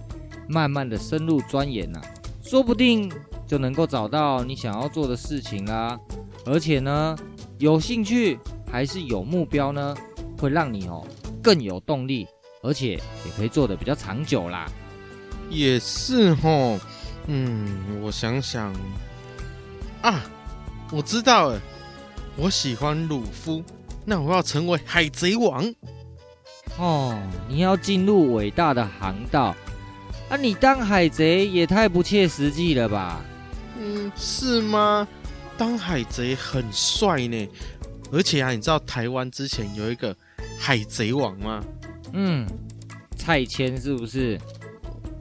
[0.47, 2.01] 慢慢的深入钻研呐，
[2.41, 3.11] 说不定
[3.45, 5.95] 就能够找到你想要做的事情啦。
[6.43, 7.15] 而且呢，
[7.59, 8.39] 有兴趣
[8.71, 9.95] 还是有目标呢，
[10.39, 11.05] 会让你哦
[11.43, 12.25] 更有动力，
[12.61, 14.69] 而且也可以做的比较长久啦。
[15.49, 16.79] 也是哦，
[17.27, 18.73] 嗯，我想想
[20.01, 20.23] 啊，
[20.91, 21.59] 我知道了，
[22.35, 23.63] 我喜欢鲁夫，
[24.05, 25.73] 那我要成为海贼王。
[26.77, 29.55] 哦，你要进入伟大的航道，
[30.29, 33.21] 啊，你当海贼也太不切实际了吧？
[33.79, 35.07] 嗯，是吗？
[35.57, 37.49] 当海贼很帅呢，
[38.11, 40.15] 而且啊，你知道台湾之前有一个
[40.57, 41.61] 海贼王吗？
[42.13, 42.47] 嗯，
[43.15, 44.39] 蔡牵是不是？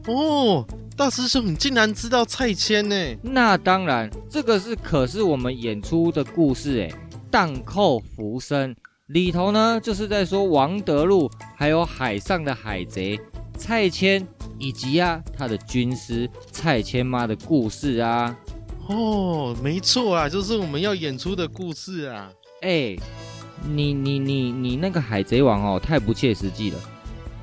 [0.06, 2.96] 哦，大师兄，你竟然知道蔡牵呢？
[3.22, 6.88] 那当然，这个是可是我们演出的故事哎，
[7.30, 8.74] 《荡寇浮生》
[9.08, 13.20] 里头呢，就是在说王德禄还有海上的海贼
[13.56, 14.26] 蔡牵，
[14.58, 18.34] 以及啊他的军师蔡牵妈的故事啊。
[18.88, 22.30] 哦，没错啊，就是我们要演出的故事啊。
[22.62, 22.96] 哎，
[23.66, 26.78] 你你你你那个海贼王哦，太不切实际了，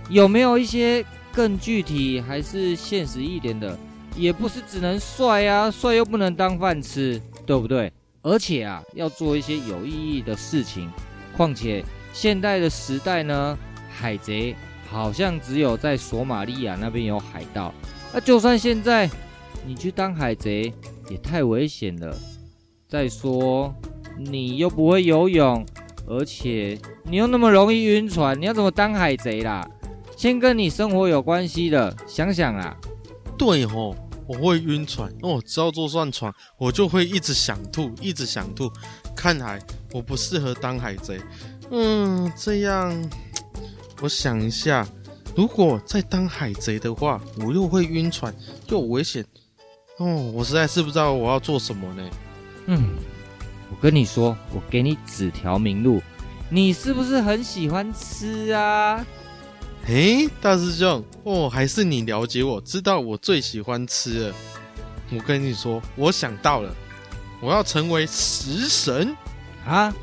[0.09, 1.05] 有没有一些？
[1.33, 3.77] 更具体还是现实一点的，
[4.15, 7.91] 也不是只能帅啊，帅又不能当饭吃，对不对？
[8.21, 10.89] 而且啊，要做一些有意义的事情。
[11.35, 13.57] 况且现代的时代呢，
[13.89, 14.55] 海贼
[14.89, 17.73] 好像只有在索马利亚那边有海盗。
[18.13, 19.09] 那就算现在
[19.67, 20.73] 你去当海贼，
[21.09, 22.17] 也太危险了。
[22.87, 23.75] 再说
[24.17, 25.65] 你又不会游泳，
[26.07, 29.67] 而且你又那么容易晕船，你要怎么当海贼啦？
[30.15, 32.75] 先跟你生活有关系的，想想啊。
[33.37, 33.95] 对哦，
[34.27, 38.71] 我会晕船哦，只要坐上船，我就会一直想吐，一直想吐。
[39.15, 39.59] 看来
[39.91, 41.19] 我不适合当海贼。
[41.71, 43.09] 嗯，这样，
[44.01, 44.87] 我想一下，
[45.35, 48.33] 如果再当海贼的话，我又会晕船，
[48.69, 49.25] 又危险。
[49.97, 52.09] 哦，我实在是不知道我要做什么呢。
[52.67, 52.89] 嗯，
[53.69, 56.01] 我跟你说，我给你指条明路。
[56.49, 59.05] 你是不是很喜欢吃啊？
[59.87, 64.35] 诶，大师兄哦，还是你了解我，知道我最喜欢吃了。
[65.11, 66.73] 我跟你说，我想到了，
[67.41, 69.15] 我要成为食神
[69.65, 69.93] 啊！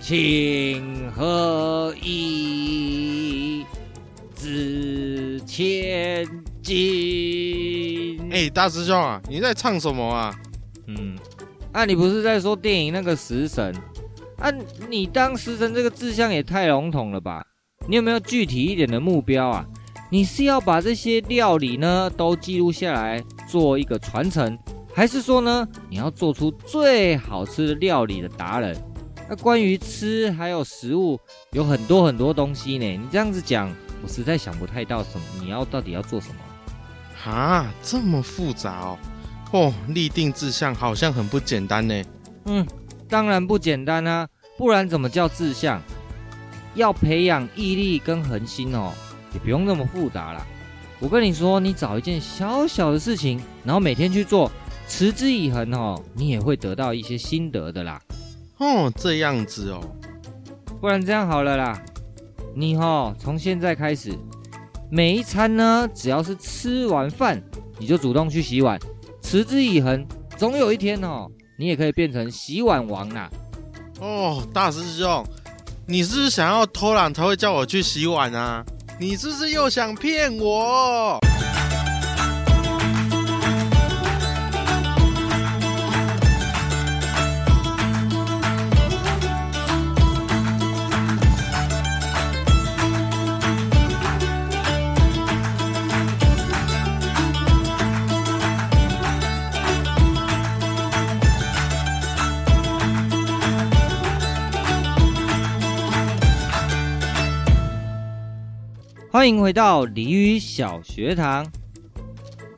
[0.00, 3.64] 请何以
[4.36, 6.24] 值千
[6.62, 8.30] 金？
[8.30, 10.32] 哎，大师兄啊，你在唱什么啊？
[11.72, 13.74] 啊，你不是在说电影那个食神？
[14.38, 14.50] 啊，
[14.88, 17.44] 你当食神这个志向也太笼统了吧？
[17.86, 19.66] 你有没有具体一点的目标啊？
[20.10, 24.58] 你是要把这些料理呢都记录下来做一个传承，
[24.94, 28.76] 还是说呢你要做出最好吃的料理的达人？
[29.28, 31.20] 那关于吃还有食物
[31.52, 33.70] 有很多很多东西呢，你这样子讲，
[34.02, 35.24] 我实在想不太到什么。
[35.42, 37.30] 你要到底要做什么？
[37.30, 38.96] 啊，这么复杂！
[39.50, 42.02] 哦，立定志向好像很不简单呢。
[42.44, 42.66] 嗯，
[43.08, 45.80] 当然不简单啊，不然怎么叫志向？
[46.74, 48.92] 要培养毅力跟恒心哦，
[49.32, 50.46] 也不用那么复杂啦。
[51.00, 54.50] 我跟你说，你找一件小小的事情，然后每天去做，
[54.86, 58.00] 持之以恒哦，你也会得到一些心得的啦。
[58.58, 59.80] 哦，这样子哦。
[60.80, 61.82] 不然这样好了啦，
[62.54, 64.12] 你哦从现在开始，
[64.90, 67.42] 每一餐呢，只要是吃完饭，
[67.78, 68.78] 你就主动去洗碗，
[69.30, 70.06] 持之以恒，
[70.38, 73.28] 总有一天哦，你也可以变成洗碗王啦。
[74.00, 75.22] 哦，大师兄，
[75.86, 78.64] 你是不是想要偷懒才会叫我去洗碗啊？
[78.98, 81.18] 你是不是又想骗我？
[109.10, 111.50] 欢迎回到鲤鱼小学堂。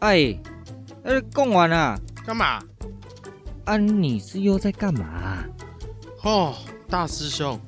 [0.00, 0.36] 哎，
[1.04, 1.96] 呃，讲完了，
[2.26, 2.60] 干嘛？
[3.64, 5.44] 啊，你是又在干嘛？
[6.24, 6.52] 哦，
[6.88, 7.58] 大师兄，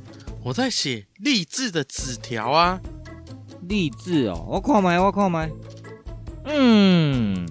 [0.43, 2.81] 我在写励志的纸条啊。
[3.69, 5.49] 励志哦，我看麦，我看麦。
[6.47, 7.49] 嗯，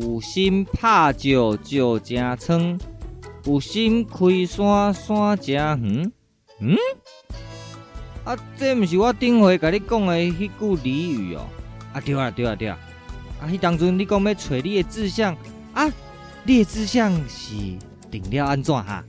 [0.00, 1.30] 有心拍石
[1.64, 2.80] 石成仓，
[3.44, 6.12] 有心开山山成园。
[6.58, 6.76] 嗯？
[8.24, 11.44] 啊，这不是我顶回跟你讲的迄句俚语哦。
[11.92, 12.78] 啊，对啊，对啊，对啊。
[13.40, 15.36] 啊，迄当阵你讲要找你的志向
[15.74, 15.90] 啊，
[16.44, 17.54] 你的志向是
[18.10, 19.04] 定了安怎哈？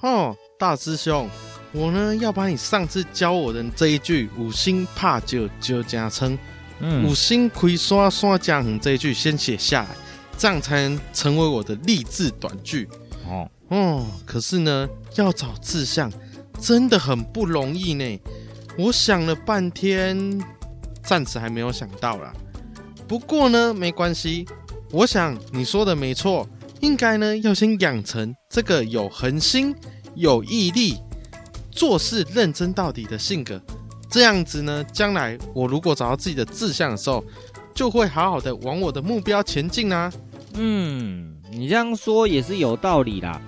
[0.00, 1.28] 哦，大师兄，
[1.72, 6.38] 我呢要把你上次教我的这一句“五星拍石石成仓，
[6.80, 9.90] 嗯，五星开山山加横”这一句先写下来，
[10.38, 12.88] 这样才能成为我的励志短句。
[13.28, 16.10] 哦哦，可是呢，要找志向。
[16.62, 18.20] 真的很不容易呢，
[18.78, 20.40] 我想了半天，
[21.02, 22.32] 暂时还没有想到啦。
[23.08, 24.46] 不过呢，没关系，
[24.92, 26.48] 我想你说的没错，
[26.80, 29.74] 应该呢要先养成这个有恒心、
[30.14, 30.98] 有毅力、
[31.72, 33.60] 做事认真到底的性格。
[34.08, 37.24] 这样子呢，将来我如果找到自己的志向的时候，
[37.74, 40.12] 就会好好的往我的目标前进啊。
[40.54, 43.42] 嗯，你这样说也是有道理啦。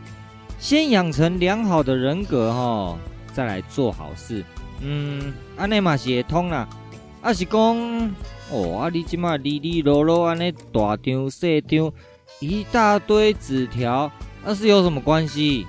[0.65, 2.99] 先养成良好的人格哈，
[3.35, 4.43] 再来做好事。
[4.81, 6.67] 嗯，安尼嘛是会通啦。
[7.21, 7.61] 啊是讲
[8.51, 11.93] 哦，啊你即马哩哩啰啰安尼大张细张
[12.41, 14.11] 一大堆纸条，
[14.43, 15.67] 那、啊、是有什么关系？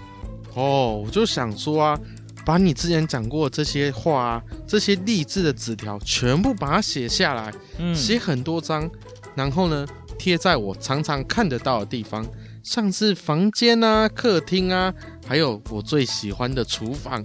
[0.54, 2.00] 哦，我就想说啊，
[2.46, 7.52] 把你之前讲过的这些话啊，这些励志的纸条全部把它写下来，
[7.94, 8.90] 写、嗯、很多张，
[9.36, 9.86] 然后呢
[10.18, 12.26] 贴在我常常看得到的地方。
[12.66, 14.92] 像是房间啊、客厅啊，
[15.28, 17.24] 还有我最喜欢的厨房，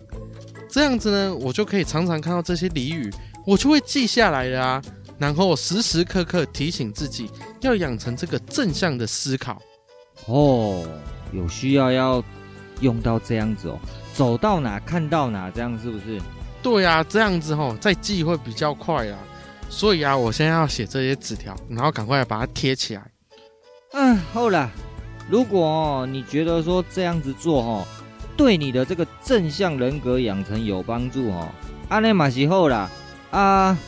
[0.68, 3.10] 这样子呢，我就可以常常看到这些俚语，
[3.46, 4.82] 我就会记下来了啊。
[5.18, 7.30] 然后时时刻刻提醒自己，
[7.62, 9.60] 要养成这个正向的思考。
[10.26, 10.86] 哦，
[11.32, 12.22] 有需要要
[12.82, 13.78] 用到这样子哦，
[14.12, 16.20] 走到哪看到哪，这样是不是？
[16.62, 19.18] 对啊，这样子哦，再记会比较快啊。
[19.70, 23.10] 所以啊，我现在要写这些纸条，然后赶快把它贴起来。
[23.92, 24.70] 嗯，好了。
[25.30, 27.86] 如果，你觉得说这样子做哦，
[28.36, 31.48] 对你的这个正向人格养成有帮助哦，
[31.88, 32.90] 阿内马西后啦
[33.30, 33.78] 啊，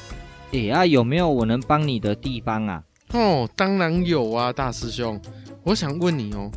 [0.53, 2.85] 哎啊，有没有我能帮你的地方啊？
[3.13, 5.21] 哦，当然有啊，大师兄，
[5.65, 6.49] 我想问你哦，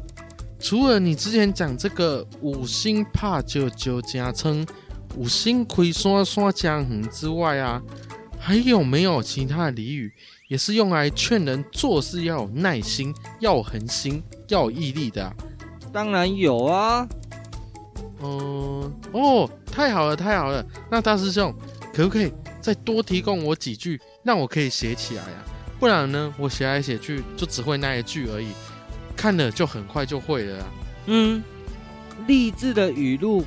[0.60, 4.68] 除了你之前讲这个五星拍石石成仓，
[5.18, 7.82] 五星开山山成园之外啊，
[8.38, 10.14] 还有没有其他的俚语？
[10.48, 15.34] 也是用来劝人做事要有耐心，要有恒心，要有毅力的啊。
[15.92, 17.08] 当然有啊。
[18.22, 20.66] 嗯，哦，太好了，太好了。
[20.90, 21.54] 那大师兄，
[21.94, 22.32] 可不可以
[22.62, 25.44] 再多提供我几句，让我可以写起来呀？
[25.80, 28.48] 不然呢，我写来写去就只会那一句而已，
[29.16, 30.72] 看了就很快就会了啊。
[31.08, 31.44] 嗯，
[32.28, 33.44] 励志的语录，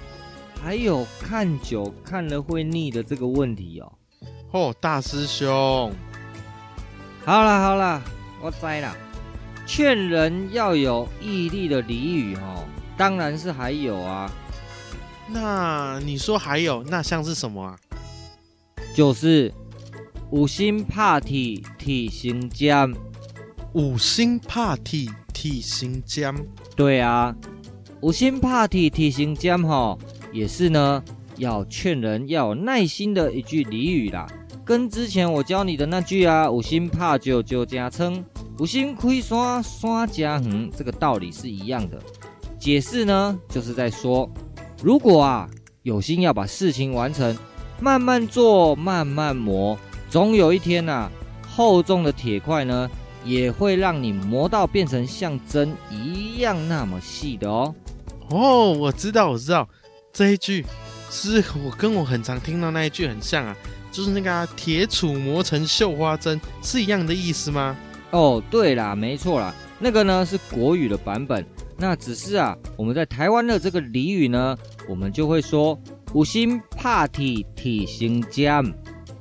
[0.63, 3.93] 还有看久看了会腻的这个问题哦。
[4.53, 5.93] 哦，大师兄。
[7.29, 8.03] 好了好了，
[8.41, 8.97] 我知了。
[9.67, 12.65] 劝人要有毅力的俚语哦，
[12.97, 14.33] 当然是还有啊。
[15.31, 17.79] 那你说还有，那像是什么啊？
[18.95, 19.53] 就是
[20.31, 22.95] 五星怕体体型尖。
[23.75, 26.35] 五星怕体体型尖。
[26.75, 27.37] 对啊，
[28.01, 29.99] 五星怕体体型尖哈，
[30.33, 31.05] 也是呢，
[31.37, 34.27] 要劝人要有耐心的一句俚语啦。
[34.69, 38.25] 跟之前我教你的那句啊，五心拍石石成仓，
[38.59, 41.99] 有心开山山成园，这个道理是一样的。
[42.59, 44.31] 解释呢，就是在说，
[44.83, 45.49] 如果啊
[45.85, 47.35] 有心要把事情完成，
[47.81, 49.79] 慢慢做，慢慢磨，
[50.11, 51.13] 总有一天呐、啊，
[51.49, 52.91] 厚重的铁块呢，
[53.25, 57.75] 也会让你磨到变成像针一样那么细的哦。
[58.29, 59.67] 哦，我知道，我知道，
[60.13, 60.67] 这一句
[61.09, 63.57] 是我跟我很常听到那一句很像啊，
[63.91, 67.77] 就是那个啊，铁杵磨成绣花针，是一样的意思吗？
[68.11, 71.45] 哦，对啦，没错啦，那个呢是国语的版本。
[71.81, 74.57] 那只是啊，我们在台湾的这个俚语呢，
[74.89, 75.79] 我们就会说
[76.13, 78.65] “五星怕体体型僵”。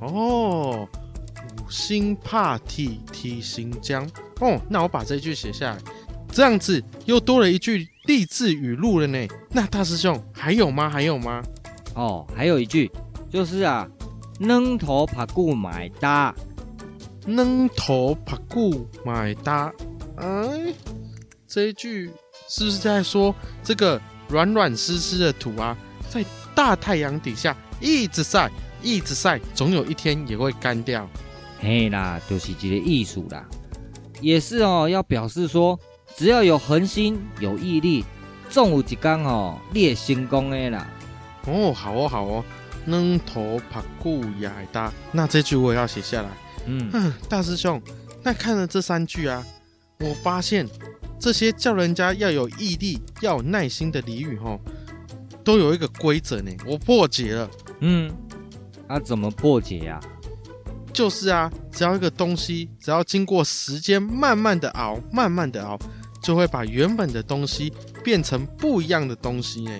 [0.01, 0.87] 哦，
[1.61, 4.09] 五星怕体体型僵。
[4.39, 5.77] 哦，那我把这句写下来，
[6.31, 9.27] 这样子又多了一句励志语录了呢。
[9.51, 10.89] 那大师兄还有吗？
[10.89, 11.43] 还有吗？
[11.93, 12.91] 哦，还有一句，
[13.29, 13.87] 就是啊
[14.39, 16.33] ，“软土拍骨卖大
[17.25, 19.73] ”，“软土拍骨卖大”。
[20.17, 20.73] 哎，
[21.47, 22.11] 这一句。
[22.49, 25.75] 是不是在说这个软软湿湿的土啊，
[26.09, 26.23] 在
[26.55, 28.49] 大太阳底下一直晒，
[28.81, 31.05] 一直晒，总有一天也会干掉？
[31.59, 33.45] 嘿啦，就是这个艺术啦，
[34.21, 35.77] 也是哦，要表示说，
[36.15, 38.05] 只要有恒心、有毅力，
[38.49, 40.87] 总有一天哦，你也成功的啦。
[41.47, 42.45] 哦，好哦，好哦，
[42.87, 46.29] 软土拍骨卖大，那这句我也要写下来。
[46.65, 47.79] 嗯，大师兄，
[48.23, 49.45] 那看了这三句啊，
[49.99, 50.67] 我发现。
[51.19, 54.61] 这些叫人家要有毅力、要有耐心的俚语，吼，
[55.43, 56.51] 都有一个规则呢。
[56.63, 58.13] 我破解了，嗯，
[58.85, 59.99] 啊，怎么破解呀？
[60.93, 65.75] 就是啊，只要一个东西，只要经过时间慢慢的熬，慢慢的熬，
[66.21, 67.73] 就会把原本的东西
[68.03, 69.71] 变成不一样的东西呢。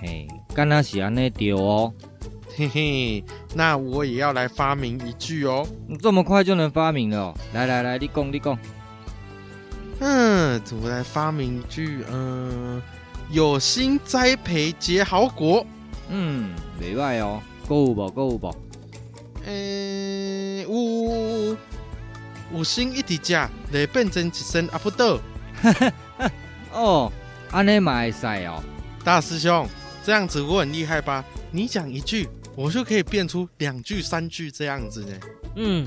[0.00, 1.92] 嘿，干那是安内丢哦，
[2.54, 3.24] 嘿嘿，
[3.54, 5.66] 那我也要来发明一句哦。
[6.00, 7.34] 这么快就能发明了哦？
[7.54, 8.58] 来来来，你讲你讲。
[10.00, 12.04] 嗯，怎么来发明一句？
[12.10, 12.82] 嗯，
[13.30, 15.64] 有心栽培结好果。
[16.10, 18.50] 嗯，没坏哦，够吧够吧？
[19.46, 21.56] 嗯，有
[22.54, 23.32] 有心一直吃，
[23.72, 25.18] 来变成一身阿不豆。
[26.72, 27.10] 哦，
[27.50, 28.62] 安尼嘛会使哦。
[29.02, 29.66] 大师兄，
[30.04, 31.24] 这样子我很厉害吧？
[31.50, 35.20] 你讲一句，我就可以变出两句、三句这样子呢。
[35.56, 35.86] 嗯。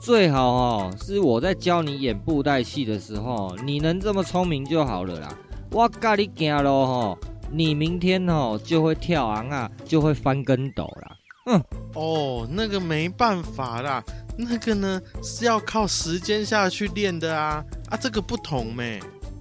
[0.00, 5.34] 最好哦，是我在教你演布袋戏的时候，你能这么聪明就好了啦。
[5.70, 11.16] 我教你讲喽哈，你明天哦就会跳昂啊，就会翻跟斗啦。
[11.46, 11.64] 嗯，
[11.94, 14.04] 哦，那个没办法啦，
[14.36, 19.00] 那个呢是要靠时间下去练的啊啊，这个不同咩？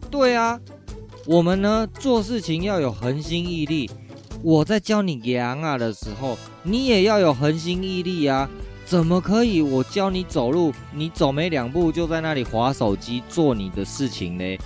[0.10, 0.58] 对啊，
[1.26, 3.92] 我们呢做事情要有恒心毅力。
[4.44, 8.50] 我在教你羊啊的时候，你也要有恒心毅力啊。
[8.86, 9.62] 怎么可以？
[9.62, 14.58] 我教你走路，你走没两步就在那里划手机做你的事情呢？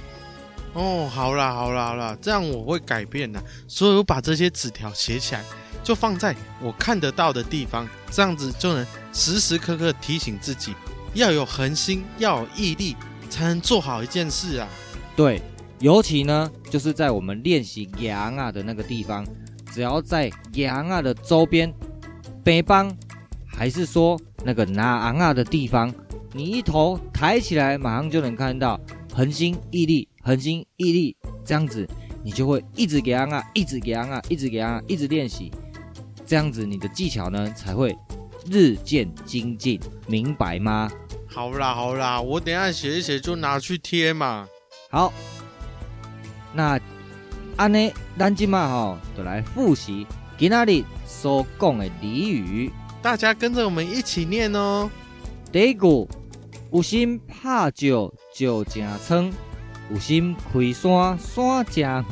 [0.74, 3.40] 哦，好啦好啦好啦，这样我会改变的。
[3.68, 5.44] 所以我把这些纸条写起来，
[5.84, 10.74] 就放在我看得到的地方，这样子就能时时刻刻提醒自己，
[11.14, 12.96] 要有恒心，要有毅力，
[13.30, 14.68] 才能做好一件事啊。
[15.16, 15.40] 对，
[15.78, 19.24] 尤其呢，就是在我们练习扬啊的那个地方，
[19.78, 21.72] 只要在扬啊的周边，
[22.44, 22.92] 北方。
[23.46, 25.94] 还是说那个拿昂啊的地方，
[26.34, 28.80] 你一头抬起来，马上就能看到
[29.14, 31.16] 恒星毅力，恒星毅力，
[31.46, 31.88] 这样子
[32.24, 35.52] 你就会一直给昂啊，一直给昂啊，一直给昂啊，一直练习，
[36.26, 37.96] 这样子你的技巧呢才会
[38.50, 40.90] 日渐精进，明白吗？
[41.28, 44.48] 好啦好啦，我等一下写一写就拿去贴嘛。
[44.90, 45.14] 好，
[46.52, 46.80] 那
[47.58, 50.06] 安尼，咱今嘛吼，就来复习
[50.38, 52.72] 今仔日所讲的俚语。
[53.02, 54.88] 大家跟着我们一起念哦。
[55.52, 56.08] 第一句，
[56.72, 57.88] 有心拍石，
[58.32, 59.32] 石成仓；
[59.92, 62.06] 有心开山，山成园。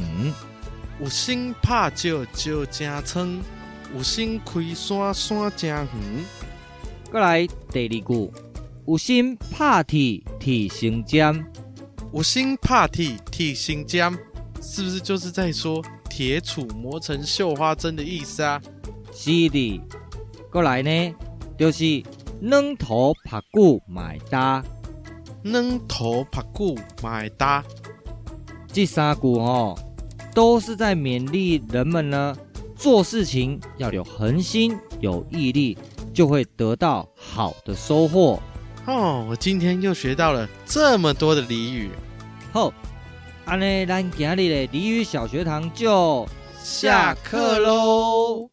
[1.00, 3.39] 有心拍石，石成仓；
[3.96, 5.88] 有心开山，山成园。
[7.12, 8.32] 过来第二句，
[8.88, 11.46] 有心拍铁，铁成针；
[12.12, 14.18] 有心拍铁，铁成针，
[14.68, 18.59] 是不是就是在说铁杵磨成绣花针的意思啊？
[19.13, 19.80] 是的。
[20.51, 21.16] 过来呢，
[21.57, 22.03] 就是
[22.41, 24.63] 软头拍骨买搭，
[25.43, 27.63] 软头拍骨买搭。
[28.74, 29.78] 这三句哦，
[30.34, 32.36] 都是在勉励人们呢，
[32.76, 35.78] 做事情要有恒心、有毅力，
[36.13, 38.41] 就会得到好的收获。
[38.88, 41.91] 哦，我今天又学到了这么多的俚语。
[42.51, 42.74] 好，
[43.48, 46.28] 安尼咱今日的俚语小学堂就
[46.64, 48.50] 下课喽。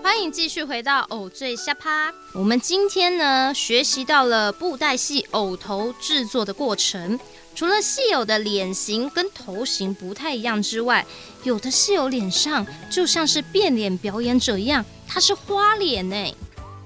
[0.00, 2.14] 欢迎继续回到偶醉下趴。
[2.32, 7.18] 我们今天呢，学习到了布袋戏偶头制作的过程。
[7.56, 11.04] 除了戏友的脸型跟头型不太一样之外，
[11.42, 16.36] 有的戏友脸上就像是变脸表演者一样，它是花脸呢。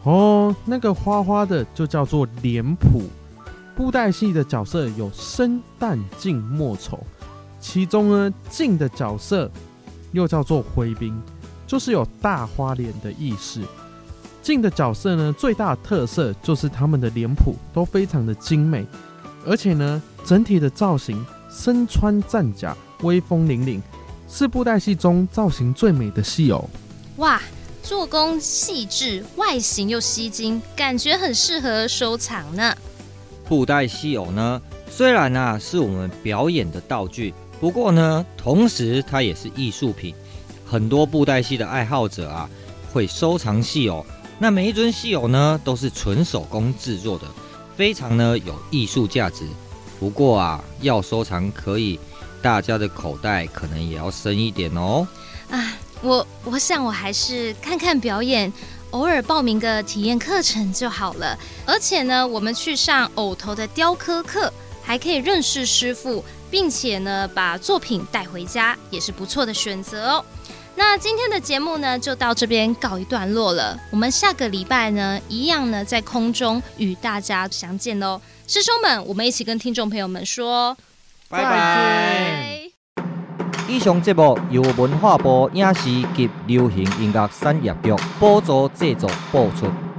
[0.05, 3.03] 哦，那个花花的就叫做脸谱。
[3.75, 7.05] 布袋戏的角色有生旦净末丑，
[7.61, 9.51] 其中呢净的角色
[10.13, 11.19] 又叫做徽宾，
[11.67, 13.61] 就是有大花脸的意思。
[14.43, 18.87] 净的角色呢最大的特色就是他们的脸谱都非常的精美，
[19.47, 23.81] 而且呢整体的造型身穿战甲，威风凛凛，
[24.29, 26.69] 是布袋戏中造型最美的戏偶。
[27.17, 27.41] 哇，
[27.83, 32.75] 做工细致，外形又吸睛，感觉很适合收藏呢。
[33.49, 40.15] 布袋戏偶呢，虽然啊是我们表演的道具，不过呢，同时它也是艺术品。
[40.65, 42.49] 很多布袋戏的爱好者啊，
[42.93, 44.05] 会收藏戏偶。
[44.39, 47.27] 那每一尊戏偶呢，都是纯手工制作的，
[47.77, 49.47] 非常呢有艺术价值。
[50.01, 52.01] 不过啊，要收藏可以，
[52.41, 55.07] 大家的口袋可能也要深一点哦。
[55.51, 58.53] 啊，我我想我还是看看表演。
[58.93, 70.25] 偶尔报名个体验课程就好了，而且呢，我们去上偶头的雕刻课，还可以认识师傅，并且呢，把作品带回家，也是不错的选择哦。
[70.75, 73.79] 那今天的节目呢，就到这边告一段落了。
[73.91, 78.21] 我们下个礼拜呢，一样呢，在空中与大家相见哦。
[78.47, 80.77] 师兄们，我们一起跟听众朋友们说，
[81.29, 82.52] 拜拜。
[83.73, 89.92] 以上节目由文化部影视及流行音乐产业局补助制作播出。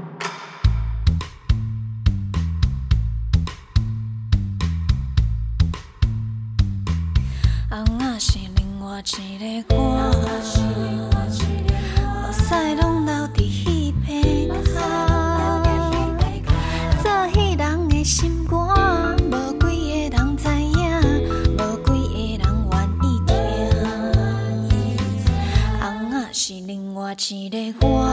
[27.32, 27.58] 一个
[27.88, 28.10] 我，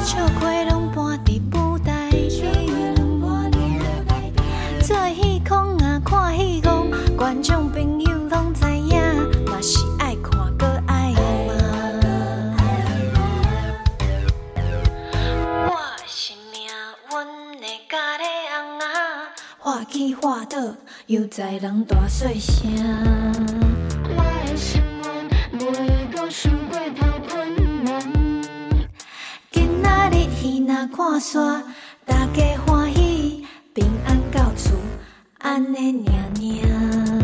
[0.00, 2.44] 笑亏拢搬伫布袋戏，
[4.82, 9.00] 做戏空啊，看戏空，观众朋友拢知影，
[9.46, 11.14] 嘛是爱看搁爱
[11.46, 11.54] 骂。
[15.68, 15.72] 我
[16.06, 16.68] 是命
[17.08, 18.86] 运的家己翁仔，
[19.58, 20.58] 画起画倒，
[21.06, 22.60] 又在人大细声。
[30.40, 31.62] 天若看煞，
[32.06, 34.74] 大家欢喜，平安到厝，
[35.38, 37.19] 安尼念念。